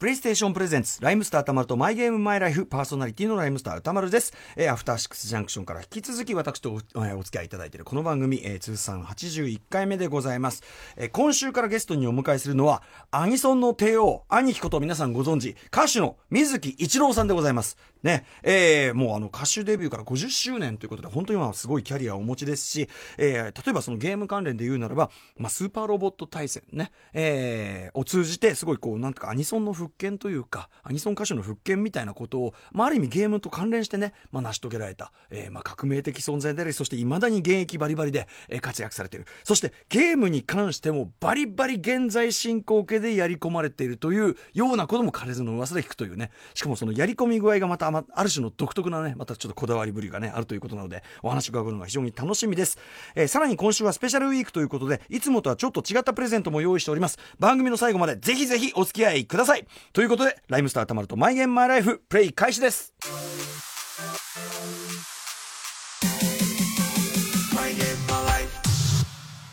[0.00, 4.32] プレイステーションプレゼンツ、ライムスターたまるとマイゲームマイライフ、パーソナリティのライムスターたまるです。
[4.56, 10.62] えー、アフターシックスジャンクションから引き続き私とお,、え、お付き合いいただいているこの番組、えー、通算81回目でございます。
[10.96, 17.76] えー、今週からゲストにお迎えするのは、アニソンの帝王、兄貴こと皆さんご存知、歌手の水木一郎さんでございます。
[18.02, 22.88] ね、えー、もうあの歌手デビューから50周年ということで、本当に今すごいキャリアをお持ちですし、
[23.18, 39.26] えー、例えばそのゲーム関連で言うならば、まあ、スーパーロボット対戦ね、えー、を通じて、すごいこう、なんとかアニソンの復権というか、アニソン歌手の復権みたいなことを、まあ、ある意味ゲームと関連してね、まあ、成し遂げられた、えー、まあ、革命的存在であり、そして未だに現役バリバリで、えー、活躍されている。
[39.44, 52.78] そして、ゲームに関してもバリバリ現在進行形でやり込まれているというようなことも枯れずの噂で聞くというね、しかもそのやり込み具合がまた、ある種の独特なね、またちょっとこだわりぶりがね、あるということなので、お話伺うのが非常に楽しみです。
[53.14, 57.18] えー、さらに今週はスペシャルウィークということで、いつもとはちょっと違ったプレゼントも用意しております。
[57.38, 59.66] 番組の最後までぜひぜひお付き合いください。
[59.92, 62.94] ということで、ライムスターたまるとマイゲームマイライフ、プレイ開始です。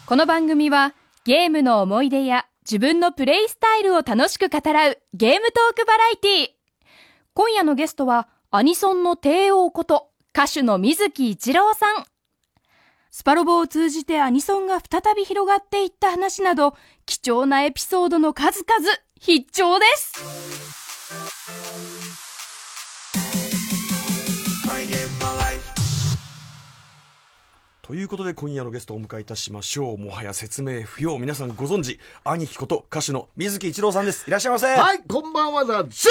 [0.06, 0.94] この番組は、
[1.26, 6.57] ゲームの思い出や自分のプレイスタイルを楽しく語らうゲームトークバラエティー。
[7.38, 12.04] 今夜のゲストは、アニソンの帝王こと、歌手の水木一郎さん。
[13.12, 21.67] スパロボを通じてアニソンが再び広がっていった話など、貴重なエピソードの数々、必聴です。
[27.88, 29.98] ということで今夜のゲストをお迎えいたしましょう。
[29.98, 31.18] もはや説明不要。
[31.18, 32.02] 皆さんご存知。
[32.26, 34.26] 兄貴こと歌手の水木一郎さんです。
[34.28, 34.68] いらっしゃいませ。
[34.76, 36.10] はいこんばんはだぜ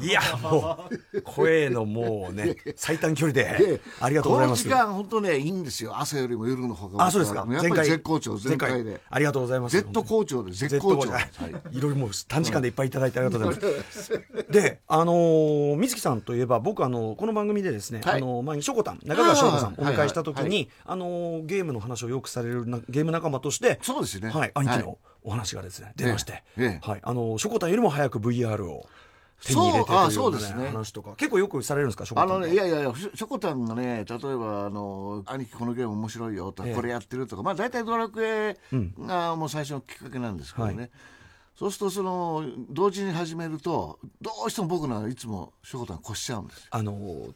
[0.00, 3.78] いやもう声のもうね最短距離で。
[4.00, 4.64] ありがとうございます。
[4.64, 6.00] この時間本当ねいいんですよ。
[6.00, 7.04] 朝よりも夜の方が。
[7.04, 7.46] あそうですか。
[7.46, 8.98] やっぱり絶好調全開で。
[9.10, 9.76] ありがとうございます。
[9.76, 14.12] Z 好調で絶好調、はい、いろいろもう短時間でいっぱいいただいてありがとうございます。
[14.50, 26.42] であのー、水木さんといえば僕あのこの番組でですね、はい、あの前にしょこたん中川翔子さんお迎えした時に、あのーゲームの話をよくされるなゲーム仲間としてそうですね、はい、兄貴のお話がですね、出まして、
[26.80, 28.86] はい、あのしょこたんよりも早く VR を。
[29.44, 38.56] 手に入れてというような、ね、話とか結構よくされるんですかあのねいやいやいやしょこたんがね例えばあの兄貴このゲーム面白いよとか、これやってるとかまあ大体ドラクエ
[38.98, 40.90] がもう最初のきっかけなんですけどね、はい
[41.58, 46.94] そうするとその同時に始めるとどうしても僕のはいつもしょこたん越しちゃうんですあの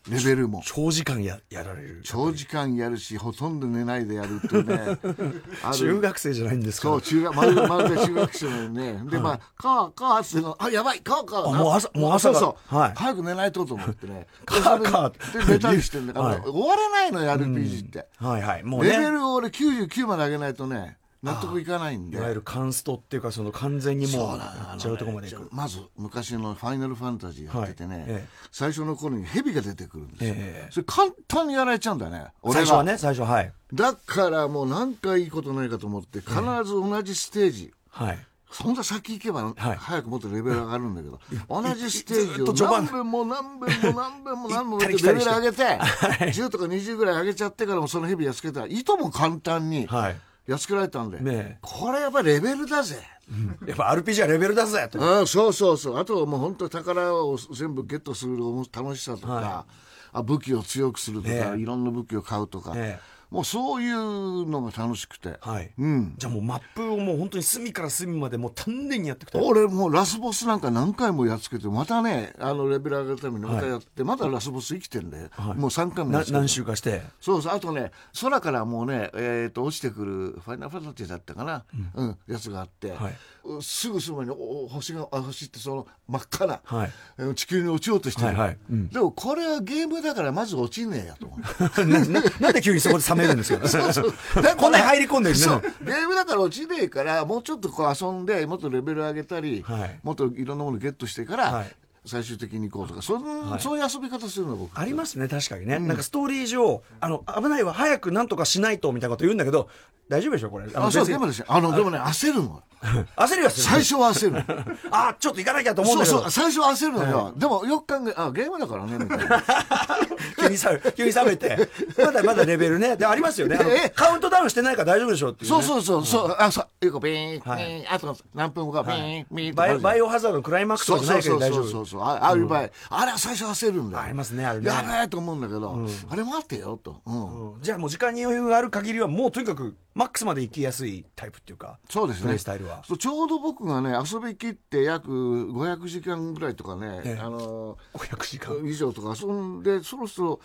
[0.09, 0.63] レベルも。
[0.65, 2.03] 長時間ややられる。
[2.05, 4.97] 長時間やるしほとんど寝ないでやるっていうね。
[5.75, 6.89] 中学生じゃないんですか？
[6.91, 14.29] そう中学まるまるで中学生のねで、まあ「かあかあ」ってあやばいかあかあもう朝もう朝そう、はい、早く寝ないとと思ってね。
[14.45, 15.19] かあかあで
[15.49, 18.63] 寝たりしてんだから、はい、終わらないの RPG って、はいはい。
[18.63, 22.19] もう、ね、レベルを俺99まで上げないとね納得いかないんで。
[22.19, 24.41] いわゆるカンストっていうかその完全にもう
[24.89, 33.53] 違うとこまでいく、まず昔の「ファイナルファンタジー」やっててね、はいええ、最初の頃に蛇が出てくるんですよ、え、それ簡単にやられちゃうんだよね最初はね最初はい。
[33.73, 38.19] だからもう何かいいことないかと思って必ず同じステージ、はい。
[38.51, 41.19] そんな先行けば、早くもっとレベル上がるんだけど、
[41.49, 45.65] 同じステージを何遍も何遍も何遍も何遍もレベル上げて、
[46.29, 52.97] 10とか20ぐらい上げちゃってからもその蛇やっつけたら、いとも簡単に、はいやっつけられたんで、ね、これやっぱりレベルだぜ。
[53.31, 55.21] うん、やっぱ RPG はレベルだぜと。
[55.21, 55.99] あそうそうそう。
[55.99, 58.37] あとはもう本当宝を全部ゲットする
[58.73, 59.75] 楽しさとか、はい、
[60.13, 62.75] あ武器を強くするとか、ね、いろんな武器を買うとか。
[62.75, 62.99] ね
[63.33, 65.71] もうそういうのが楽しくて、はい。
[65.79, 76.39] うん、じゃあもうマップをもう本当に隅から隅までもう丹念にやっていく俺もうラスボスなんか何回もやっつけてまたねあのレベル上げるためにまたやって、はい、まだラスボス生きてんで、はい、もう3回もやっつけて。
[76.39, 77.01] 何周かして。
[77.21, 80.13] そうそうあとね空からもうね、えー、と落ちてくる
[80.45, 81.65] ファイナルファンタジーだったかな、
[81.97, 83.15] うん、うん、やつがあって、はい
[83.61, 84.31] すぐそばに
[84.71, 88.59] 星が星ってその真っ赤な、はい、地球に落ちようとしてる、はいはい。
[88.71, 91.27] うん、でもこれはゲームだからまず落ちねえやと。
[91.27, 91.37] 思
[91.79, 93.69] うななんで急にそこで冷めるんですか？
[93.69, 94.15] そうそう。
[94.57, 95.43] こんなに入り込んでるね
[95.85, 101.77] ゲームだから落ちねえからもうちょっとこう遊んでもっとレベル上げたり、はい、もっといろんなものゲットしてから、はい。
[102.05, 104.77] 最終的に行こうとかそ,、はい、そういう遊び方するの僕。
[104.77, 109.69] ありますね確かにね、うん、なんかストーリー上あの危ないわ早くなんとかしないとみたいなこと言うんだけど
[110.09, 110.67] 大丈夫でしょこれ。
[110.75, 112.63] あそうでもですあのでもね焦るの
[113.17, 114.45] 焦りは最初は焦る。
[114.91, 116.21] あちょっと行かなきゃと思うんだけど。
[116.23, 119.43] そう最初は焦るのよ、でもよく考えあゲームだからねみたいな。
[120.39, 121.69] 急にさ急に冷めて。
[121.97, 122.97] まだまだレベルね。
[122.97, 123.93] でありますよね。
[123.95, 126.87] カウントダウンしてないから大丈夫でしょっていう、ね、そうそうそうそう、あそう。
[126.87, 131.85] よくビーン、はい、あと何分後かビーン、ビーンバイオハザードのクライマックスとかないけど大丈夫。
[131.85, 134.03] そうああいう場合、あれは最初焦るんだよ。
[134.03, 134.67] ありますねあれね。
[134.67, 137.63] やべえと思うんだけど、あれ待ってよと、うん。
[137.63, 142.39] じゃあもう時間に余裕がある限りはもうとにかくマックスまで行きやすいタイプっていうかそうですね。
[142.39, 142.83] スタイルは。
[142.87, 147.21] そうちょうど僕がね遊びきって約500時間ぐらいとかね、ええ。
[147.21, 148.57] あの500時間。
[148.65, 150.41] 以上とか遊んでそろそろ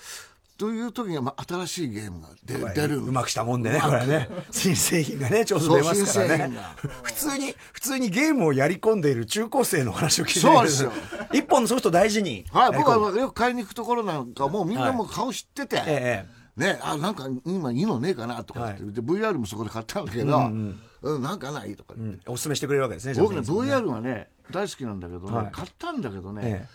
[0.58, 4.28] という時には、まあ、新しいゲームが出出るうまくしたもんでねこれね。
[4.52, 6.58] 新製品がねちょうど出ますからね。
[7.04, 10.92] 普通に普通にゲームをやり込んでいる中高生の話を聞いてるそうですよ。
[11.32, 12.46] 一本のソフト大事に。
[12.52, 20.80] はい、僕はよく買いに行くところなんかもうみんなもう顔知ってて、ええね、あなんか今いいのねえかなとかって、で VR もそこで買ったんだけど、うん
[21.22, 22.20] なんかないとか、うん。
[22.26, 25.52] おすすめしてくれるわけですね僕ね VR はね大好きなんだけどね、はい。
[25.52, 26.68] 買ったんだけどね、え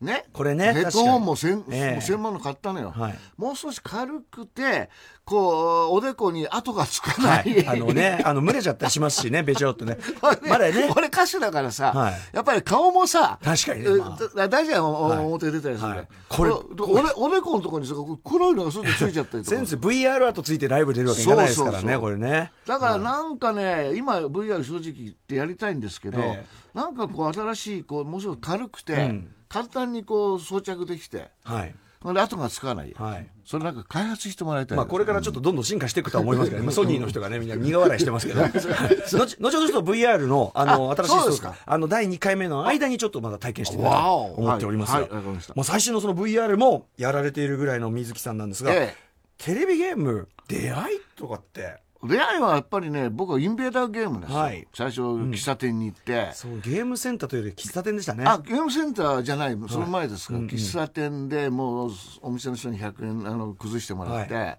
[0.00, 1.82] ね、これねヘッドホンも千確かに。
[1.82, 1.90] ええ。
[1.92, 3.18] もう1000万の買ったのよ、はい。
[3.36, 4.88] もう少し軽くて
[5.26, 9.98] こうおでこに跡がつかはない、い、あのね、あの、蒸れちゃったりしますしね、べちょっとね。
[10.22, 12.14] 俺ねまだね、俺歌手だからさ、はい。
[12.32, 14.36] やっぱり顔もさ、確かにねえまあ。
[14.36, 15.18] だ大事なはい。
[15.18, 16.08] 表出たりするはい。
[16.30, 17.94] これおおでおでこのところにさ
[18.24, 19.56] 黒いのがすぐついちゃったりとか。
[19.56, 22.00] 先生 VR アートついてライブ出るわけいかないですからね、そうそうそう。
[22.00, 22.52] これね。
[22.66, 31.74] だからなんかね、今 VR 正直言ってやりたいんですけど、えなんかこう新しいこうもうすごく軽くて、うん簡単にこう装着できてはい。
[32.02, 33.26] 後がつかない、はい。
[33.44, 38.40] それなんか開発してもらいたいまあ、これからちょっとどんどん進化していくとは思いますけど、 ね、ソニーの人がね、みんな苦笑いしてますけど。
[38.48, 41.56] 後後ほどちょっと VR の、あの、あ新しいそうですか。
[41.66, 45.02] あの、第2回目の間にちょっとまだ体験してみたいと思っておりますよ。
[45.02, 45.10] はい。
[45.10, 45.24] はい。
[45.24, 48.94] もう最新のその VR もやられているぐらいの水木さんなんですが、え
[49.36, 54.66] テレビゲーム、出会いとかって、え出会いはやっぱりね僕はインベーダーゲームですよ、はい。
[54.74, 58.24] 最初喫茶店に行って、そう、ゲームセンターというより喫茶店でしたね。
[58.26, 61.90] あゲームセンターじゃないその前ですから、喫茶店でもう
[62.22, 64.58] お店の人に100円あの崩してもらって、は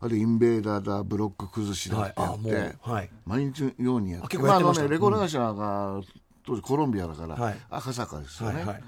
[0.00, 3.10] あれインベーダーだブロック崩しだってやあ、って、もう、はい。
[3.24, 4.36] 毎日のようにやって。
[4.36, 6.00] まあね、レコード会社が
[6.46, 7.56] 当時コロンビアだから、はい。
[7.70, 8.82] 赤坂ですよね、はいはい。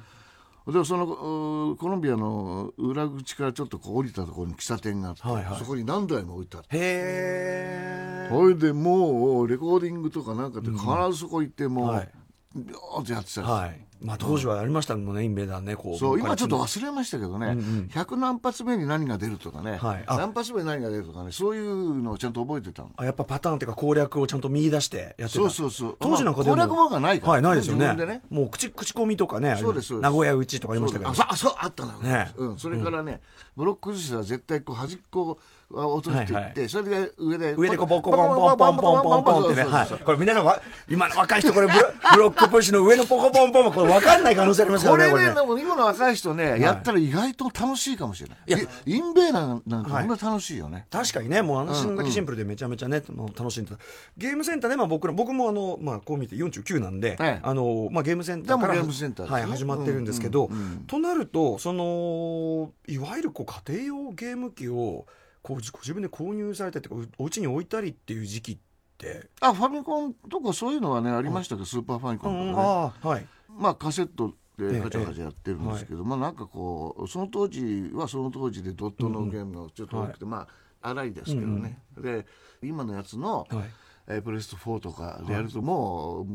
[0.66, 8.28] でそのコロンビアの裏口からちょっとこう降りたところに喫茶店があって、はいはいそこに何台も置いてあって。
[8.28, 10.80] それでもうレコーディングとかなんかって必
[11.12, 12.08] ずそこ行ってもう、はい
[12.56, 13.86] ビョーってやってたんですよはい。
[14.00, 15.98] まあ当時はありましたもんね、インベーダーね、こう。
[15.98, 17.46] そう今ちょっとは忘れましたけどね、
[17.92, 22.90] 100何発目に何が出るとかね、はいあ何発目に何が出るとかねそういうのをちゃんと覚えてたの。
[22.96, 25.28] あやっぱパターンっていうか攻略をちゃんと見出してやってた。
[25.28, 25.96] そうそうそう。
[25.98, 27.32] 当時なんかでもまあ攻略本がないから。
[27.32, 27.94] はいないですよね。
[28.06, 28.22] ね。
[28.30, 31.10] もう口口コミとかねそうです名古屋うちとかありましたけど。
[31.10, 32.30] あそうあそうあったな、ね。
[32.36, 33.20] うん、それからね、
[33.56, 35.38] ブロック崩しは絶対こう端っこを
[35.70, 41.72] 落としていって、はいそれで上で上でこうボコボコボンポンポンポンポンってねはいこれ皆さんわ今の若い人これブ
[42.18, 48.38] ロックプッシュの上のポコポンポンもこれ分かんない可能性ありますよこれね、ねこれねでも今の若い人ね、やったら意外と楽しいかもしれない。
[48.46, 50.86] いやいインベーダーなんかはいこんな楽しいよね。
[50.90, 53.78] 確かにね、もう話だけシンプルでめちゃめちゃね、もう楽しんでた。
[54.16, 60.50] ゲームセンターで、まあ僕ら、僕もあの、まあこう見て49なんで、ええあの、まあゲームセンターから、でもゲームセンターですねはい、始まってるんですけど、
[60.86, 65.06] となると、その、いわゆるこう家庭用ゲーム機を、
[65.42, 68.58] こうご自分で購入されたっていうか、お家に置いたりっていう時期っ
[68.98, 71.60] て、あ、ファミコンとかそういうのはね、ありましたけ？
[71.60, 73.10] ど、スーパーファミコンとかね。
[73.10, 73.26] はい。
[73.48, 80.46] まあカセットええでガチャガチャやってるんですけど、まあなんかこう、その当時はその当時でドットのゲームがちょっと多くて、ま
[80.82, 81.78] あ荒いですけどね。
[81.98, 82.26] で、
[82.62, 83.64] 今のやつの、はい。
[84.08, 86.26] えープレステ4とかでやるともう、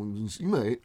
[0.42, 0.78] 今絵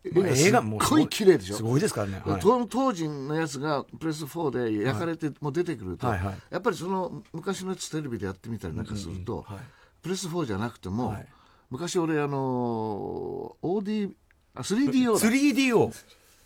[0.53, 1.57] がすっごい綺麗でしょ？
[1.57, 2.23] すごいですからね。
[2.25, 2.41] はい。
[2.41, 6.35] 当当時のやつがプレス4で焼かれてもう出てくると、はいはい。
[6.49, 9.59] やっぱりその昔のやつテレビでやってみたりなんかすると、はい。
[10.01, 11.27] プレス4じゃなくても、はい。
[11.71, 14.13] 昔俺あの OD あ
[14.63, 15.19] 3DO だ。
[15.19, 15.93] 3DO。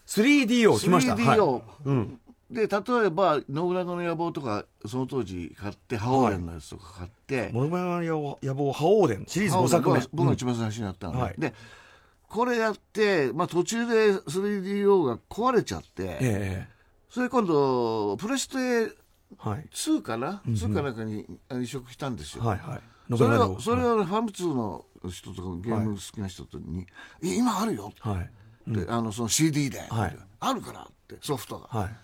[0.06, 1.14] 3DO 来ました。
[1.14, 1.62] 3DO、はい。
[1.84, 2.20] うん。
[2.50, 10.00] で例えば「信長の野望」とかその当時買って覇王連のやつとか買って、モノマネの野望、覇王伝、シリーズ5作目。
[10.12, 11.34] 僕が一番最初にやったのね、はい。
[11.38, 11.55] で
[12.29, 16.69] これやって、まあ、途中で 3DO が壊れちゃって、ええ
[17.08, 18.96] それ今度プレステ
[19.38, 19.69] はい。
[19.72, 22.81] 2かな、2かなんかにあ移植したんですよ、はいはい。
[23.17, 26.86] それ信長のをそれをファミ通の人とかゲーム好きな人とに
[27.22, 27.28] 「い。
[27.30, 28.70] や今あるよ」はい。
[28.70, 30.19] って、あのその CD で、はい。
[30.40, 31.96] あるから」ってソフトが、はい。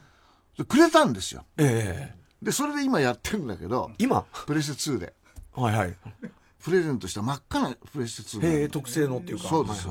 [0.59, 1.45] でくれたんですよ。
[1.59, 4.25] ええでそれで今やってるんだけど今？
[4.47, 5.15] プレステ2で。
[5.53, 5.95] はいはい。
[6.63, 9.49] プレゼントした真っ赤なプレステ2へえ、特製のっていうか。
[9.49, 9.89] そうです、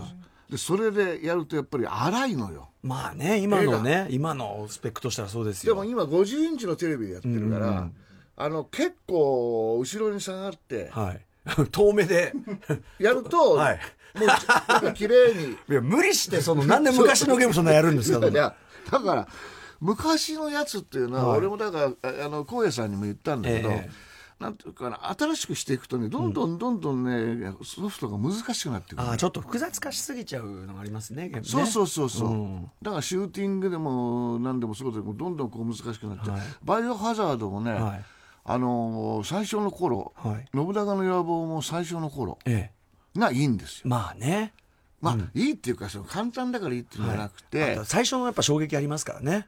[0.50, 2.69] でそれでやるとやっぱり荒いのよ。
[2.83, 5.74] まあね、今のね、今のスペックとしたらそうですよ。
[5.74, 7.89] でも今50インチのテレビでやってるから、
[8.38, 11.25] あの結構後ろに下がってはい。
[11.72, 12.34] 遠目で。
[13.00, 13.80] やると、はい。
[14.16, 15.58] もうなんか綺麗に。
[15.70, 18.56] いや、無理して、その、なんで昔のゲームそんなやるんですかいや
[18.92, 19.28] だから
[19.80, 21.38] 昔のやつっていうのは、はい。
[21.40, 24.16] 俺もだからああの荒野さんにも言ったんだけど、ええ。
[24.40, 31.42] なんていうかな新しくしていくとねどんどんどんどんね、ソフトが難しくなってくるあちょっと複雑化しすぎちゃうのがありますねね。
[31.44, 38.06] そうそうそうそう、うん、だからシューティングでも何でもそうでもどんどんこう難しくなっちゃう、はい、バイオハザードもね、はい、
[38.46, 42.38] あのー、最初の頃、はい、信長の野望も最初の頃
[43.18, 44.54] がいいんですよ、まあね。
[45.02, 49.48] まあ、うん、いいっていうかその簡単だからいいっていうんじゃなくて、最初のやっぱ衝撃ありますからね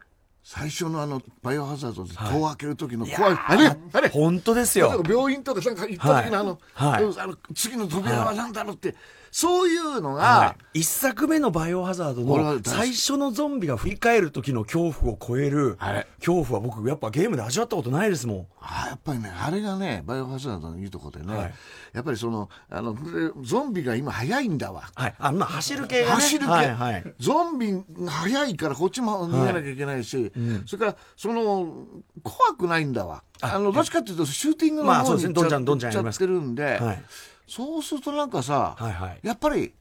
[0.50, 3.78] 最初のあのバイオハザードで戸を開ける時の怖い、はい、あれ？
[3.92, 4.08] あれ？
[4.08, 5.04] 本当ですよ。
[5.06, 8.96] 病院とかなんか行った時のあのはい、あの次の扉は何だろうって、
[9.30, 15.78] そういうのが、はい、一作目のバイオハザードの最初のゾンビが振り返る時の恐怖を超える
[16.20, 18.48] 恐怖は僕やっぱゲームで味わったことないですもん。
[18.62, 21.54] あやっぱりねあれがねバイオハザードのいいとこでね、はい、
[21.92, 22.96] やっぱりそのあの
[23.42, 31.88] ゾンビが今速いんだわ、はい、あまあ走る系が、ね、走る系、はいはい、ゾンビが速いからこっちも逃げなきゃいけないし、うん、それからその
[32.24, 33.24] 怖くないんだわ。
[33.42, 37.04] あのどっちかっていうとシューティングの方に行っちゃってるんで、はい、
[37.48, 39.74] そうするとなんかさ、はいはい、やっぱり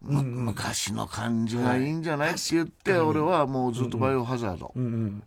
[0.00, 4.72] む昔の感じがいいんじゃない、って言って、俺はもうずっとバイオハザード、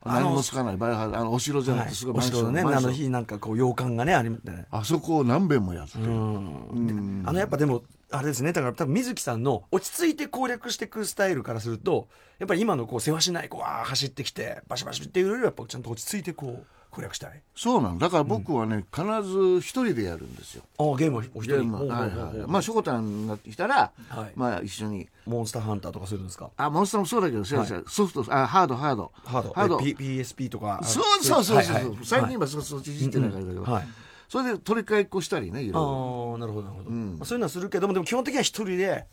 [0.06, 0.78] 何もつかない。
[0.78, 1.18] バイオハザード。
[1.18, 4.66] あのお城じゃなくてすごい、お城ねあの日なんかこう洋館がねありまね。
[4.70, 8.54] あそこを何遍もやって、うん、あのやっぱでもあれですね。
[8.54, 12.08] だから多分水木さんの落ち着いて攻略していくスタイルからすると
[12.40, 17.42] やっぱり今のこう世話しないこうわ走ってきてバシバシっていうよりはやっぱちゃんと落ち着いてこう攻略したい。
[17.54, 18.00] そうなん。
[18.00, 20.64] だから僕はね、必ず一人でやるんですよ。
[20.80, 21.70] あゲームを一人。
[21.72, 21.84] は。
[21.84, 25.10] いはいまあしょこたんが来たら、はい、まあ一緒に。
[25.26, 26.50] モンスターハンターとかするんですか？
[26.56, 29.12] あモンスターもそうだけど、はい、ソフトあハードハード。
[29.26, 29.54] ハード。
[29.54, 29.78] ハード。
[29.80, 30.80] PSP とか。
[30.84, 33.88] そうそうそうそう、はいはい、最近今そそっちいじってないからだけど、うんうん、はい
[34.28, 36.32] それで取り替えっこしたりねいろいろ。
[36.34, 39.06] ああなるほどなるほど、うん、まあ、そういうのはするけどもでも基本的には一人で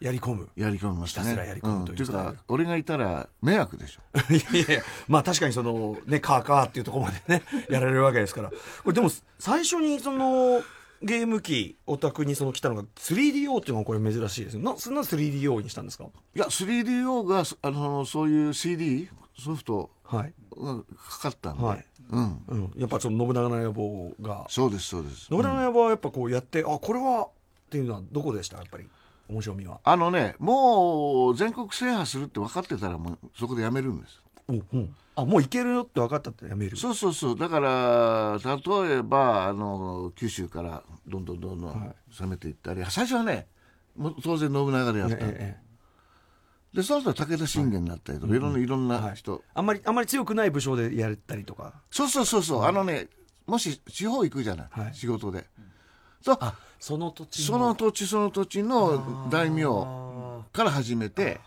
[0.00, 0.48] やり込む。
[0.56, 1.30] やり込みましたね。
[1.30, 4.00] ひたすらやり込むという,、うん、いうか俺がいたら迷惑でしょ。
[4.34, 8.50] いやいやまあ確かにそのねカーカーっていうところまでね やられるわけですから。
[8.50, 10.62] これでも最初にその
[11.02, 16.04] ゲーム機お宅にその来たのが 3DO っていうのがこれ珍しいですなそんな 3DO にしたんですか？
[16.34, 20.24] いや 3DO があのそういう CD ソフトが
[20.96, 24.46] かかったんで、はいうん、うん、やっぱその信長の野望が。
[24.48, 25.26] そうですそうです。
[25.26, 27.28] 信長の野望はやっぱこうやって、うん、あこれはっ
[27.70, 28.58] ていうのはどこでした？
[28.58, 28.84] やっぱり
[29.28, 29.80] 面白みは。
[29.82, 34.20] あのねもう全国制覇するって分かってたらもうそこでやめるんです。
[34.48, 36.76] うん、うん、あもういけるよって分かったってやめる。
[36.76, 37.38] そうそうそう。
[37.38, 43.46] だから例えばあの九州からどんどんどんどん攻めていったり、はい、最初はね
[43.96, 45.71] もう当然信長でやった、ええ
[46.74, 51.74] でその後武田信玄になったりとか、はい、いろんないろんな人、はい、あんまりあんまり強くない武将でやったりとか。
[51.90, 53.08] そうそうそうそう、あのね
[53.46, 55.44] もし地方行くじゃない、仕事で、
[56.22, 56.38] そう。
[56.78, 59.64] その土地その土地その土地の大名
[60.52, 61.40] から始めて。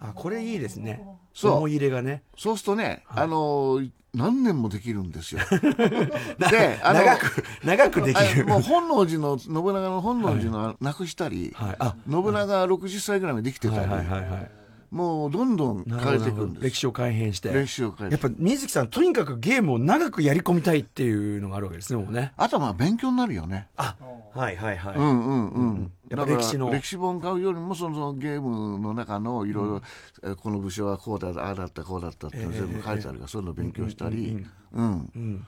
[0.00, 1.02] あこれいいですね。
[1.32, 1.52] そう。
[1.52, 2.22] 思い入れがね。
[2.36, 3.80] そうするとね、はい、あの
[4.12, 5.40] 何年もできるんですよ。
[6.50, 8.46] であの長く長くできる。
[8.46, 11.76] もう本能寺の信長の本能寺のなくしたり、はい。
[11.78, 14.50] はい、信長60歳ぐらいまでできてたり、はいはいはいはい
[14.94, 16.64] もうどんどん変えていくんです。
[16.66, 17.52] 歴史を改変して。
[17.52, 22.32] 歴史を変えやっぱ水木さんとにかくゲームを長くやり込みたいっていうのがあるわけですねもうね。
[22.36, 23.66] あとはまあ勉強になるよね。
[23.76, 23.96] あ
[24.32, 24.96] はいはいはい。
[24.96, 26.70] うんうんうん、やっぱ歴史の。
[26.70, 29.80] 歴史本買うよりもそのゲームの中のいろ
[30.22, 34.46] いろこの武将はこうだああだったこうだったって全部書いてあるから、そういうのを勉強したり。
[34.72, 35.46] うん、うん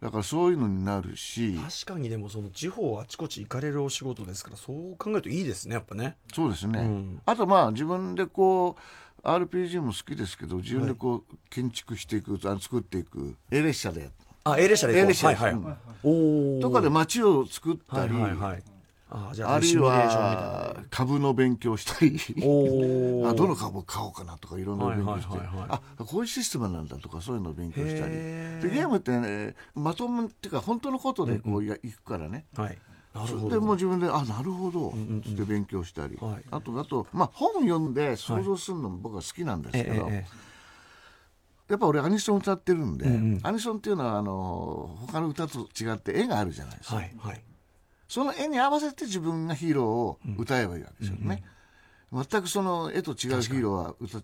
[0.00, 1.56] だからそういうのになるし。
[1.56, 6.16] 確かにでもその地方あちこち行かれるお仕事ですからそう考えるといいですねやっぱね。
[6.32, 8.76] そうですね、うん、あとまあ自分でこ
[9.24, 13.34] う RPG も好きですけど自分でこう建築していく、あの作っていく。
[13.50, 14.10] A 列車で
[14.44, 18.62] あ A 列車で A 列車で、はいはい、とかで街を作ったり、はいはいはい
[19.10, 22.18] ああるいは株の勉強したり。
[23.26, 28.12] あどの株を買おうかなとかいろんな勉強して、はいはいはいはい、あこういうシステムなんだとかそういうのを勉強したり。
[28.12, 32.78] でゲームって、ね、まとめっていうか本当のことでこうや、うん、いくからね、はい、
[33.26, 34.90] それでもう自分であなるほど。
[34.90, 34.92] っ
[35.36, 40.12] て勉強したり、うんうんうん、あとあと、まあ、本読んで想像するのも僕は好きなんですけど、はい。
[40.12, 40.48] ええ
[41.68, 47.42] やっぱ俺アニソン歌ってるんで、うんうん、アニソンっていうのはあの他の歌と違って絵があるじゃないですか、はいはい、
[48.08, 51.44] その絵に合わせて自分がヒーローを歌えばいいわけですよね、
[52.10, 54.20] うんうん、全くその絵と違うヒーローは歌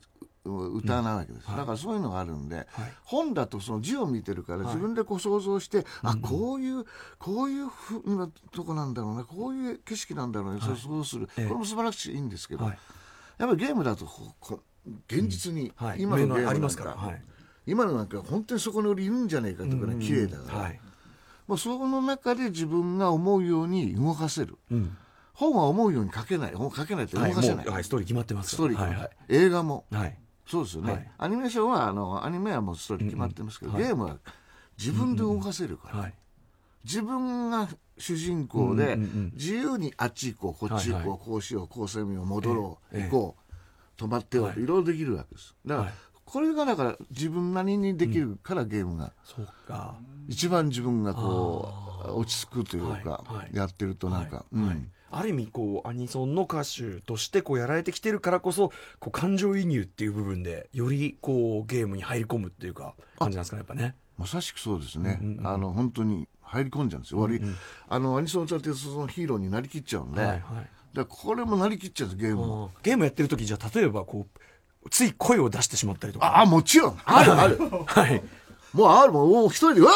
[0.47, 1.55] 歌わないわけです、うん。
[1.55, 2.67] はい、だからそういうのがあるんで、はい、
[3.05, 6.85] 本だとその字を見てるから自分でこう想像して、はい、あこういう
[7.19, 12.77] こういうふうなとこなんだろうねこういう景色なんだろうね、はい、そうする、これも素晴らしいんですけど、やっ
[13.39, 14.07] ぱりゲームだと
[15.09, 17.13] 現実に、今のゲームなんか、
[17.67, 20.73] 今のなんか本当にそこにいるんじゃねえかとかね綺麗だから、
[21.47, 24.57] もうその中で自分が思うように動かせる。
[24.71, 24.97] うん。
[25.35, 26.55] 本は思うように書けない。
[26.55, 28.51] 本書けないって動かせない、はい、ストーリー決まってます。
[28.51, 34.19] ストーリー、はいはい、映画も、はい、そうですよね、はい、アニメーションはあのアニメはもうストーリー決まってますけど、うんうん、ゲームは
[34.79, 36.15] 自分で動かせるから、うんうんはい、
[36.85, 38.97] 自分が主人公で、
[39.35, 43.37] 自由にあっち行こうこっち行こう、こうしようこうせみよう戻ろう、行こ
[43.99, 45.55] う止まってよう、い、ろいろできるわけです。
[45.67, 45.93] だから、
[46.25, 49.97] これがだから自分なりにできるからゲームが、そうか。
[50.29, 51.73] 一番自分がこ
[52.07, 54.91] う落ち着くというか、やってるとなんか、うん。
[55.11, 63.95] ある意味こうアニソンの歌手としてこうやられてきてるからこそこう感情移入っていう部分でよりこうゲームに入り込むっていうか感じなんですかねやっぱね。
[64.19, 67.57] まさしくそうですね、うんうん、あの本当に入り込んじゃうんですよ、うんうん、
[67.89, 70.41] あのアニソンを歌ってそのヒーローになりきっちゃうんで、はいはい、
[70.93, 74.41] だこれもなりきっちゃうんですゲームゲームやってる時じゃ例えばこう
[74.91, 76.39] つい声を出してしまったりとか。
[76.41, 76.99] あもちろん。
[77.05, 77.59] あるある。
[77.87, 78.23] はい。
[78.73, 79.31] もうあるもん。
[79.31, 79.93] もう一人で「うわ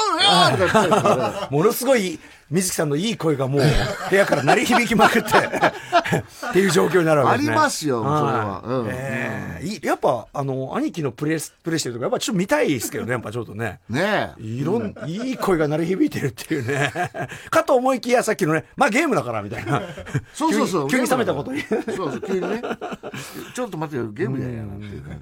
[0.52, 0.98] ー!」とか言
[1.44, 2.18] って ものすごい
[2.50, 3.62] 水木さんのいい声がもう
[4.10, 5.28] 部屋から鳴り響きまくって
[6.48, 7.52] っていう状況になるわけですね。
[7.52, 8.62] ありますよ、それは。
[8.64, 13.80] うんえー、やっぱ、あの、兄貴のプレイ、プレイしてるとか、やっぱちょっと見たいですけどね、やっぱちょっとね。
[13.88, 16.92] ねいろん、いい声が鳴り響いてるっていうね。
[17.50, 19.82] かと思いきや、さっきのね、まあゲームだからみたいな。
[20.32, 20.88] そうそうそう。
[20.88, 21.60] 急に冷めたことに。
[21.62, 22.62] そうそう、急にね。
[23.54, 25.18] ちょっと待ってよ、ゲームややなっていう感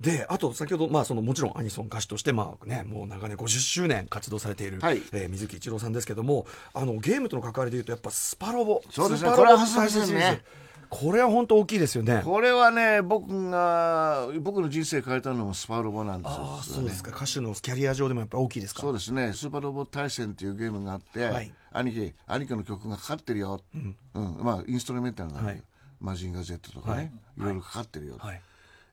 [0.00, 0.18] じで。
[0.18, 8.82] で、あと、先ほど、まあその、もちろんアニソン歌手として、まあね、もう長年50周年活動されている、はい、えー、水木一郎さんですけども、あの、ゲームとの関わりでいうとやっぱスパロボ。
[8.90, 9.30] そうですね。
[9.30, 10.42] これは大切ね。
[10.90, 12.20] これは本当大きいですよね。
[12.24, 16.38] これはね僕が僕の人生変えたのもスパロボなんですよ。
[16.40, 17.12] あそうですか。
[17.12, 18.80] 歌手のキャリア上でもやっぱ大きいですか。
[18.80, 19.32] そうですね。
[19.32, 25.62] スーパーロボ対戦っていうゲームがあって、はい、兄貴兄貴の曲がかかってるよ、うん、うん、まあインストルメンタルが、はい、
[26.00, 27.10] マジンガー Z とかね、はい、い
[27.44, 28.42] ろいろかかってるよ、はい、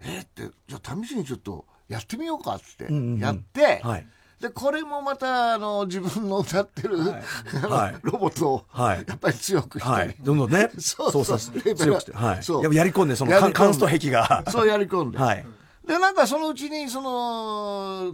[0.02, 4.08] えー、ってじゃあ試しにちょっとやってみようかってやって、うんうん、はい
[4.42, 11.26] でこれもまたあの 自分の歌ってる、はい、ロボットを、はい、やっぱり強くして、はい、どんどんねそうそう。
[11.26, 12.76] そう強くして、はい、そう。
[12.76, 14.44] やり込んでそのカンスト壁が。
[14.50, 15.46] そうやり込んで、はい、
[15.88, 18.12] でなんかそのうちにその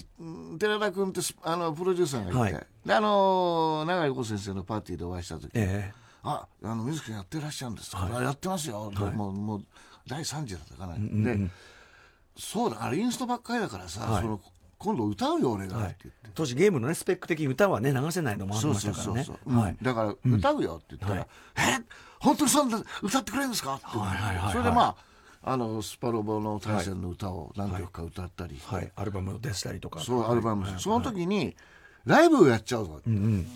[0.59, 9.63] 寺田君ってあのプロデューサーがいて、はい、であの永井子先生のパーティーでお会いした時に、えー、ああの水木君やってらっしゃるんですか、はい、やってますよ、はい、もうもう
[10.07, 11.51] 第3次だったかな、うんうん、で
[12.37, 14.39] そうだあれインストばっかりだからさ、はい、その
[14.83, 16.29] 今度歌うよ俺が、はい、って言って。
[16.35, 19.77] 当時ゲームのねスペック的に歌はね流せないのもありましたからね。
[19.81, 21.25] だから歌うよって言ったら「うん、え？
[22.19, 24.95] 本当にそんな歌ってくれるんですか?」って、はいはいはい、それでまあ
[25.45, 29.99] あのスパロボの大戦の歌を何曲か歌ったり、はい、アルバム出したりとか。
[29.99, 31.55] そうアルバム、その時に
[32.05, 33.47] ライブをやっちゃうぞ、うんうん。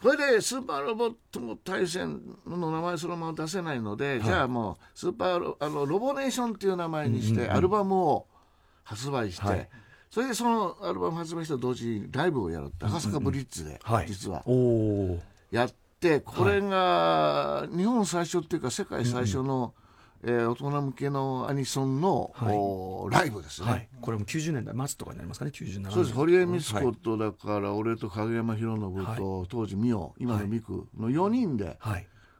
[0.00, 8.26] それでスーパーロボットの対戦の名前そのまま出せないので、はい、じゃあもうスーパーロあのロボネーションっていう名前にしてアルバムを
[8.84, 9.68] 発売して、はい、
[10.10, 14.44] それでそのアルバム発売した同時にライブをやるって赤坂ブリッジで、実は。
[15.50, 19.74] やってこれが日本最初っていうか世界最初の、
[20.22, 25.90] えー、大人向けのアニソンの、はい、ライブですね、はい、これも90年代末とかになりますかね？97年。
[25.92, 26.16] そうです。
[26.16, 31.78] 堀江美津子とだから、俺と影山博信と、はい、当時美桜今の美久の4人で、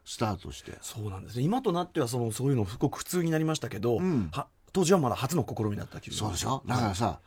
[0.05, 0.73] スタートして。
[0.81, 1.43] そうなんですね。
[1.43, 4.31] 今となってはそのそういうのすごく普通になりましたけど、うん、
[4.71, 6.63] 当時はまだ初の試みだった気がそうでしょ？
[6.67, 7.19] だからさ、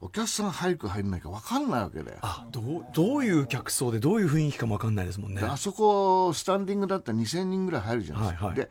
[0.00, 5.42] お客さん入るか入らないか分かんないわけであどうどういう客層でどういう雰囲気かも分かんないですもんね。
[5.42, 8.70] あそこスタンディングだったら2000人ぐらい入るじゃないですか、はいはい、で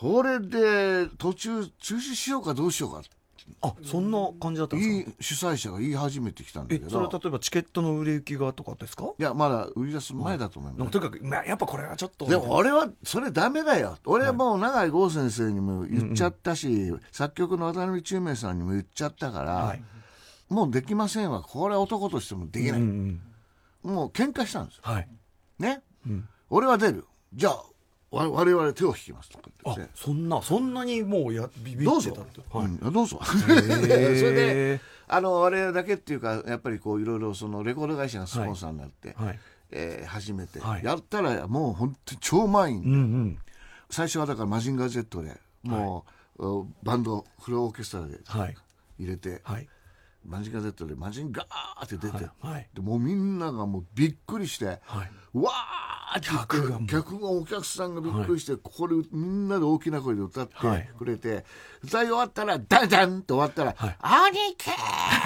[0.00, 3.02] これで途中中止しようかどうしようか。
[3.60, 5.12] あそんな感じだったんですか？
[5.20, 6.88] 主催者が言い始めてきたんだけど。
[6.88, 9.04] それは例えばチケットの売れ行きがとかですか？
[9.18, 12.24] いやまだ売り出す前だと思います、とにかく、まあ、やっぱこれはちょっと。
[12.24, 13.98] でも俺はそれダメだよ。
[14.06, 19.84] 俺はもう永井豪先生にも言っちゃったし、うんうん、作曲の渡辺中明さんにも言っちゃったから、はい
[20.54, 21.42] もうできませんわ。
[21.42, 23.20] これは男としてもできない、うん
[23.84, 25.08] うん、もう喧嘩したんですよ、はい、
[25.58, 27.04] ね、うん、俺は出る。
[27.34, 27.64] じゃあ
[28.10, 32.40] 我々手を引きますとかあそんなそんなにもうやビビってたって。
[32.40, 32.66] どうぞ、はい。
[32.66, 33.20] うん、どうぞ。
[33.26, 39.38] それであの我々だけっていうかやっぱりこういろいろそのレコード会社がスポンサーになって、はい、
[39.70, 43.38] えー、初めて、はい、やったらもう本当に超満員、うんうん、
[43.90, 46.06] 最初はだからマジンガー Z でも
[46.38, 48.18] う、はい、バンドフルオーケストラで
[48.98, 49.68] 入れて、はい、
[50.26, 54.78] マジンガー Z でマジンガーって出て、はいはい、でもうみんながもうびっくりして、はい、
[55.34, 60.54] わーって客が客がお客さんがびっくりして、ここでみんなで大きな声で歌って
[60.96, 61.44] くれて、
[61.82, 64.70] 歌い終わったらダンダンと終わったら「兄貴!」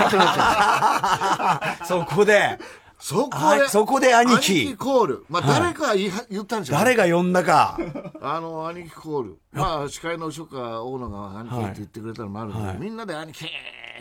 [0.06, 2.58] ってなっちゃそこで。
[3.00, 4.62] そこで、そこで兄貴。
[4.62, 5.24] 兄貴コール。
[5.28, 7.78] まあ、誰か言,、言ったんですよ、誰が呼んだか。
[8.20, 9.38] あの、兄貴コール。
[9.52, 13.46] まあ、司会の初夏大野が兄貴って言ってくれたのもあるんで、はい、みんなで兄貴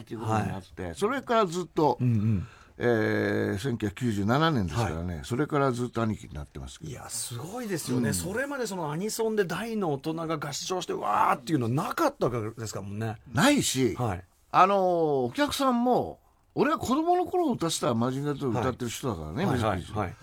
[0.01, 2.47] っていうことになって、はい、それからずっと、うんうん。
[2.79, 13.15] えー、1997年ですからね、はい、それからずっと兄貴になってますいやすごいですよね、うん、それまでそのアニソンで大の大人が合唱してわーっていうのなかったわけですかもんね。
[13.33, 16.19] ないし、はい、あのお客さんも
[16.53, 19.59] 俺は子供の頃歌ってたマジンガー Z 歌ってる人だからね、はい。
[19.59, 20.15] はい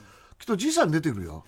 [0.45, 1.43] はいきっとじいさん出てくるよ。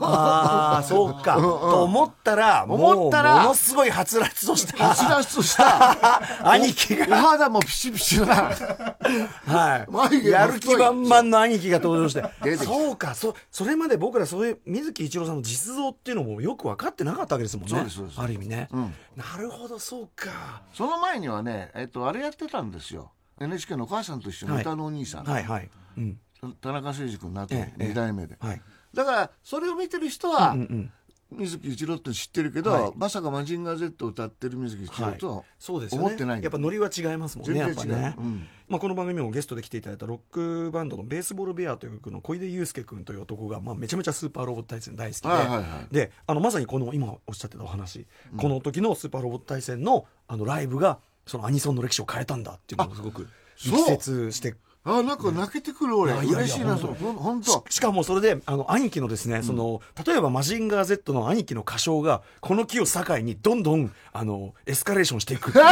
[0.00, 1.36] ああ、そうか。
[1.36, 4.82] と思ったら、思ったら、ものすごいはつらつとした。
[4.82, 6.40] はつらつとした。
[6.50, 7.18] 兄貴が。
[7.18, 8.50] お肌もピシピシな。
[9.46, 10.26] はい。
[10.26, 12.56] やる気満々の兄貴が登場して。
[12.56, 17.74] そうか、そ、それまで僕らそういう水木一郎さんの実像っていうのもよく分かってなかったわけですもんね。
[17.74, 18.20] そうです、そうです。
[18.22, 18.70] ある意味ね。
[19.16, 20.62] なるほど、そうか。
[20.72, 23.12] その前にはね、えっと、あれやってたんですよ。
[23.38, 25.24] NHK のお母さんと一緒に歌のお兄さん。
[25.24, 26.18] はい、はい、うん。
[26.60, 28.62] 田中誠司君になって2代目で、はい、
[28.94, 30.92] だからそれを見てる人は、うんうん
[31.32, 35.44] 水木一郎って知ってるけど、はい、まさかマジンガー Z を歌ってる水木一郎とは
[35.92, 38.14] 思ってない、ね、やっぱノリは違いますもんね全然違う、ね。
[38.18, 56.74] うん、まあ、この番組もゲストで来ていただいたロックバンドのベースボールベアという曲の小出祐介君という男が、まあ、めちゃめちゃスーパーロボット対戦大好きで、はいはいはい、であのまさにこの今おっしゃってたお話、うん、この時のスーパーロボット対戦のあのライブがそのアニソンの歴史を変えたんだっていうのをすごく力説してあなんか泣けてくる俺、嬉しいな。
[56.76, 57.64] 本当。
[57.68, 65.64] しかもそれであの兄貴のですね、その例えばマジンガー Z の兄貴の歌唱がこの木を境にどんどんあのエスカレーションしていくっていう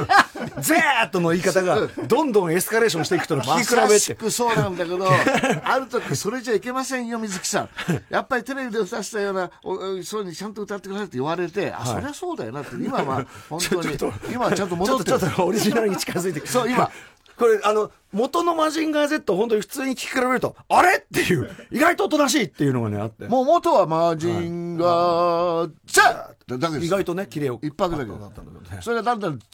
[0.62, 4.24] ゼーッとの言い方がどんどんエスカレーションしていくとの聞き比べて。
[4.24, 5.06] まそうなんだけど
[5.64, 7.68] ある時それじゃいけませんよ水木さん。
[8.08, 13.98] やっぱりテレビで歌ってたようなおそうにちゃんと歌ってくださいって言われて、あそりゃそうだよなって今は本当に。
[14.32, 16.90] 今はちゃんと戻ってちょっとオリジナルに近づいてそう今
[17.38, 20.98] これ、あの、元のマジンガー Z 本当に普通に聞き比べると、あれ？
[20.98, 23.28] っていう、意外とおとなしいっていうのがね、あって。
[23.28, 27.60] もう元はマジンガー Z、はい、だけ意外とね、綺麗を。
[27.62, 28.32] 一泊だけど。
[28.80, 29.38] それがだんだん、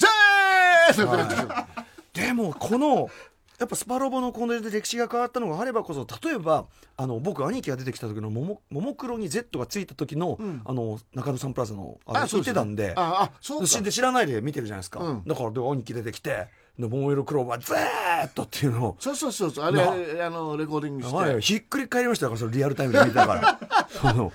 [2.15, 3.11] でも、この、
[3.59, 6.67] やっぱスパロボのこので歴史が変わったのがあればこそ例えば
[6.97, 18.97] あの僕アニキが出てきた時のももももクロに Z がついた時のうん、あの中野サンプラザのあれ聞いてたんでああそうで知らないで見てるじゃないですか、うん、だからでアニキ出てきてのももいろクローバーゼーットっていうのを。
[18.99, 19.65] そうそうそうそう。
[19.65, 19.81] あれ
[20.23, 20.31] あ。
[20.31, 23.89] のレコーディングして、はい、ひっくり返りましたからそれリアルタイムで見たから。
[23.89, 24.33] その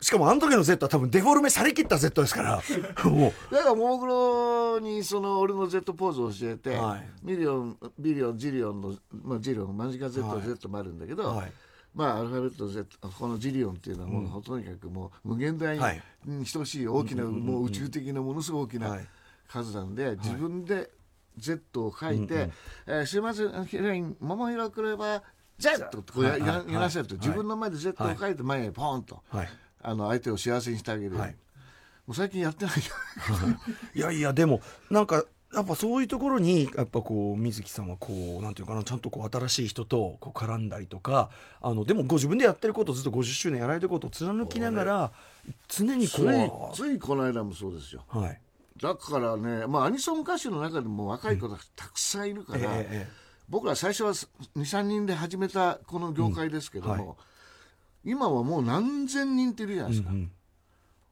[0.00, 2.62] しかもあの時の Z は多分デフォルメされきった Z ですから。
[3.04, 3.54] もう。
[3.54, 11.52] だからももクロにその俺の Z ポーズを教えて、はい、ミリオンビリオンジリオンの、まあ、ジリオンマジカ Z、はい、Z もあるんだけど、はい。
[11.92, 15.76] まあ、アルファベット Z このジリオンっていうのはもう、うん、とにかくもう無限大
[16.24, 18.96] に等しい大きな、もう宇宙的なものすごく大きな
[19.48, 20.88] 数なんで、自分で
[21.40, 22.52] Z を書いて、うんうん、
[22.86, 25.22] えー、週末ヒロイン桃色くれば
[25.58, 29.48] Z ってこうや,、やらせると、自分の前で Z を書いて前へポンと、はい、
[29.82, 31.30] あの相手を幸せにしてあげる、はい、
[32.06, 32.74] もう最近やってない
[33.94, 35.24] いやいやでもなんか
[35.54, 45.12] やっぱそういうところにやっぱこう水木さんはこうなんていうかなちゃんとこう新しい人とこう絡んだりとかあのでもご自分でやってることずっと50周年やられてることを貫きながら
[45.68, 48.40] 常にこうついこの間もそうですよ、はい、
[48.80, 53.08] だからね、まあ、アニソン歌手の中でも若い子がたくさんいるから、うんええ、
[53.48, 54.12] 僕ら最初は
[54.56, 57.16] 23人で始めたこの業界ですけども、うんはい、
[58.04, 60.10] 今はもう何千人っているじゃないですか。
[60.10, 60.30] うん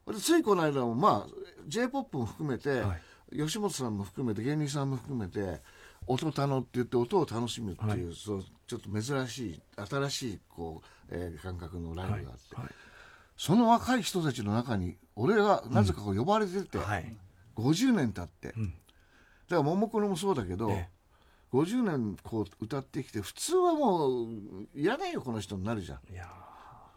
[0.07, 1.35] うん、ついこの間も、まあ、
[1.67, 2.97] j p o p も含めて、は
[3.33, 5.61] い、吉本さんも含めて芸人さんも含めて
[6.07, 12.73] 音たのって言って音を楽しむっていう、はい、そうちょっと珍しい新しいこう、えー、感覚のライブがあって、
[13.37, 16.79] その若い人たちの中に俺がなぜかこう呼ばれてて。
[17.59, 18.77] うん50年経って、うん、だか
[19.57, 20.89] らももクロもそうだけど、え
[21.53, 24.29] え、50年こう歌ってきて普通はもう
[24.75, 26.13] いらないよこの人になるじゃん。
[26.13, 26.27] いや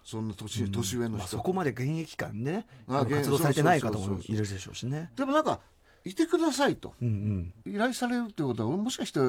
[0.04, 5.12] そんな年,、年上の人、まあ、そこまで現役感ね活動されてない方もいるでしょうしね。
[5.16, 5.60] でもなんか
[6.04, 9.20] いてくださいと、うんうん、依頼されるってことはもしかして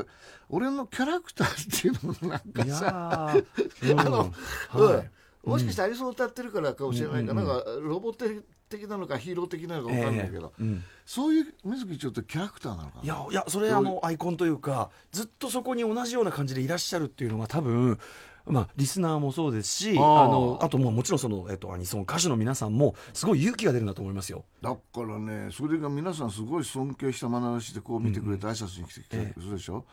[0.49, 3.35] 俺のキャラクターっていうのもなんかさ、
[3.83, 4.33] うん、あの、
[4.71, 5.11] はい、
[5.49, 8.25] もしかしてアリソン歌ってるからかもしれないか、うんうん、なんかロボット
[8.73, 13.05] 的なのかヒーロー的なのか分かんないけど、えーうん、そういう水木ちょっとキャラクターなのかな？
[13.05, 17.99] いやいやそれあのアイコンというかずっとそこに同じような感じでいらっしゃるっていうのが多分
[18.45, 24.45] まあ、リスナーもそうですしあのあとももちろんその、えっと、アニソン歌手の皆さんもすごい勇気が出るんだと思いますよ。
[24.61, 29.85] だからねそれが皆さんすごい尊敬した眼差しでこう見てくれて挨拶に来てきてるでしょ、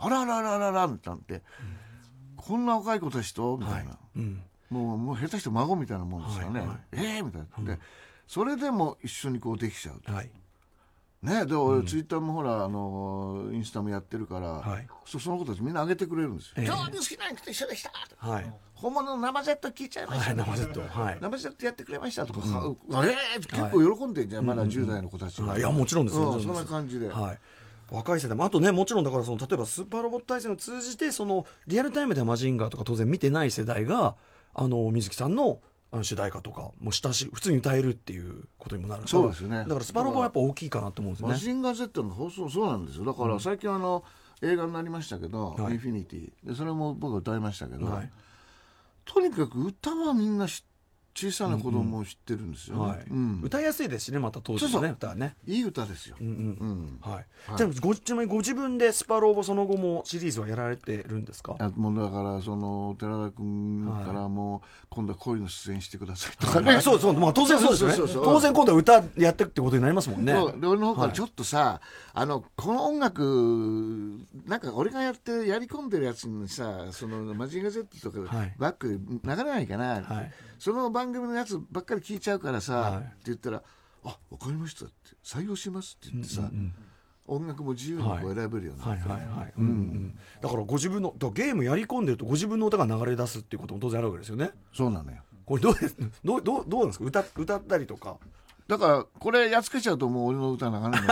[0.00, 1.42] えー、あらららららなんて、うん、
[2.34, 3.58] こんな若い子たちと？
[3.58, 3.98] みたいな、はい。
[4.16, 7.78] うん、もうもう下手して孫みたいなもんですよね、はいはい、ええー、みたいな、で
[8.28, 10.30] それでも一緒にこうできちゃう、はい、
[11.22, 25.60] ねで俺、ツイッターもほらあのインスタもやってるから、はい、そその子たちみんな上げてくれるんですよ「今日に好きな人と一緒でした」はい、本物の生 Z 聞いちゃいました、ね、はい、 生 Z、はい、生 Z やってくれましたとか、うん、ええー、結構喜んでんじゃん、まだ10代の子たちが、い。
[25.62, 27.38] やもちろんです、うん、そんな感じで、はい。
[27.90, 28.44] 若い世代も。
[28.44, 34.14] あとねもちろんだからその例えばスーパーロボット対戦を通じてそのリアルタイムでマジンガーとか当然見てない世代が
[34.54, 39.02] あの水木さんのあの主題歌とかも親し普通に歌えるっていうことにもなる。
[39.06, 39.58] そうですね。
[39.58, 41.28] だからスパロボはやっぱ大きいかなと思うんですね。
[41.30, 43.04] マシンガー Z の放送そうなんですよ。
[43.04, 44.04] だから最近あの、
[44.42, 48.00] 映画になりましたけど「インフィニティ」でそれも僕は歌いましたけど、
[49.04, 50.66] とにかく歌はみんな知って
[51.18, 52.82] 小さな子供も知ってるんですよ、ね。
[52.82, 53.04] はい。
[53.10, 55.34] うん、歌いやすいですしねまた当時のね歌はね。
[55.46, 57.00] いい歌ですよ、うんうん。
[57.04, 57.12] うん。
[57.12, 57.26] はい。
[57.56, 61.56] じゃあごちなみにご自分でスパローボその後もシリーズはやられてるんですか？
[61.76, 67.14] もうだからその寺田君からも、はい、今度はこういうの出演してくださいとかね、はい、そうそう。
[67.14, 68.12] まあ当然そうですね。
[68.14, 70.32] 当然今度は歌やってってことになりますもんね。
[70.32, 78.18] で俺の方からちょっとさ、はい、あのこの音楽なんか俺がやってやり込んでるやつにさそのマジンガー Z とか
[78.58, 83.62] バックで流れないかな、はいその番組のやつばっかり聞いちゃうからさ、はい、って言ったら
[84.04, 84.94] 「あ分かりました」って
[85.24, 86.74] 「採用します」って言ってさ、うんうん
[87.30, 94.50] 音楽も自由にこう選べるよなって、はいはいはいうんうん、だからご自分のゲームやり込んでるとご自分の歌が流れ出すっていうことも当然あるわけですよね。
[94.72, 95.18] そうなのよ。
[95.44, 97.04] これどうですどうどうどうなんですか？
[97.04, 98.16] 歌歌ったりとか
[98.68, 100.90] だからこれやっつけちゃうともう俺の歌流れない。
[100.90, 100.98] も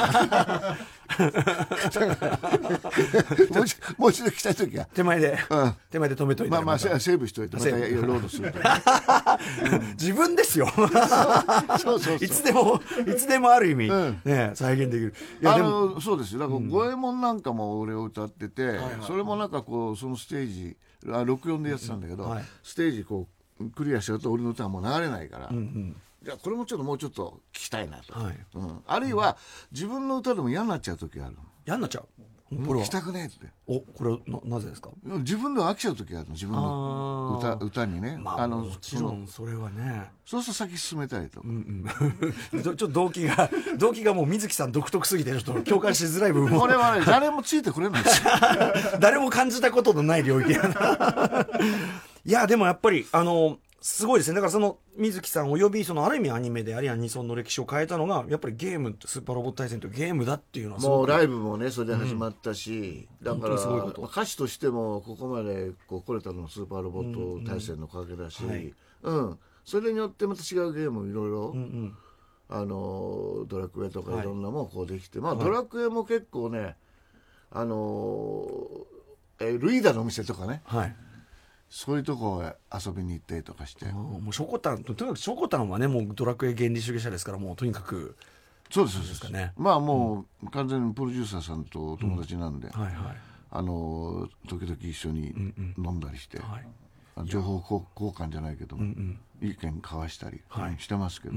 [3.96, 4.84] うもう一度来たい時は。
[4.92, 6.50] 手前で、うん、手前で止めといて。
[6.50, 8.52] まあまあセーブしといてまたロードする
[9.98, 10.68] 自分ですよ。
[11.80, 15.14] そうそういつでもいつでもある意味、うん、ね再現できる。
[15.40, 16.40] いやあのそうですよ。
[16.40, 23.26] だから五右衛門なんかも俺を歌ってて、それもなんかこうそのステージあ64でやってたんだけど、はい、ステージこ
[23.60, 28.36] うクリアしちゃうと俺の歌はもう流れないから、うんうんいやこれもちょっともうちょっと聞きたいなと、はい。
[28.54, 29.36] うん、あるいは、
[29.70, 32.04] 自分の歌でも嫌になっちゃう時ある嫌になっちゃう？
[32.64, 33.52] これ聞きたくねえって。
[33.68, 34.90] おこれはななぜですか？
[35.04, 40.10] 自分では飽きちゃう時あるの自分の歌歌にね、まあ、あのもちろんそれはね。
[40.24, 41.84] そうすると先進めたいと、うん
[42.52, 46.60] うん、 ちょっと動機が 動機がもう水木さん独特すぎてちょっと共感しづらい部分も。
[46.60, 48.02] これはね誰もついてくれない
[48.98, 51.46] 誰も感じたことのない領域やな。
[52.24, 54.34] いやでもやっぱりあのすごいですね。
[54.34, 68.74] だからその水木さんおよびそのある意味アニメでありアニソンの歴史を変えたのがやっぱりゲームスーパーロボット対戦とゲームだっていうのはもうライブもねそれで始まったし、うん、だから歌手としてもここまでこう来れたのもスーパーロボット対戦のおかげだし、うん、はい。
[69.02, 71.54] うん、それによってまた違うゲームいろいろ、
[72.48, 76.76] あのドラクエとかいろんなもんこうできて、はい、まあドラクエも結構ね
[77.52, 78.56] あの
[79.38, 80.96] えルイーダのお店とかね、はい
[81.68, 83.86] そういうとこ遊びに行ったりとかして。
[83.86, 88.16] もうショコタンとにかくショコタンはねもうドラクエ原理主義者ですからもうとにかく
[88.70, 89.20] そうですそうです。
[89.20, 89.52] かね。
[89.56, 92.94] まあもう、完全にプロデューサーさんとお友達なんで、はいはい。
[93.48, 95.32] あの時々一緒に
[95.78, 96.40] 飲んだりして、
[97.24, 98.92] 情報交換じゃないけども、
[99.40, 100.42] 意見交わしたり
[100.78, 101.34] してますけど、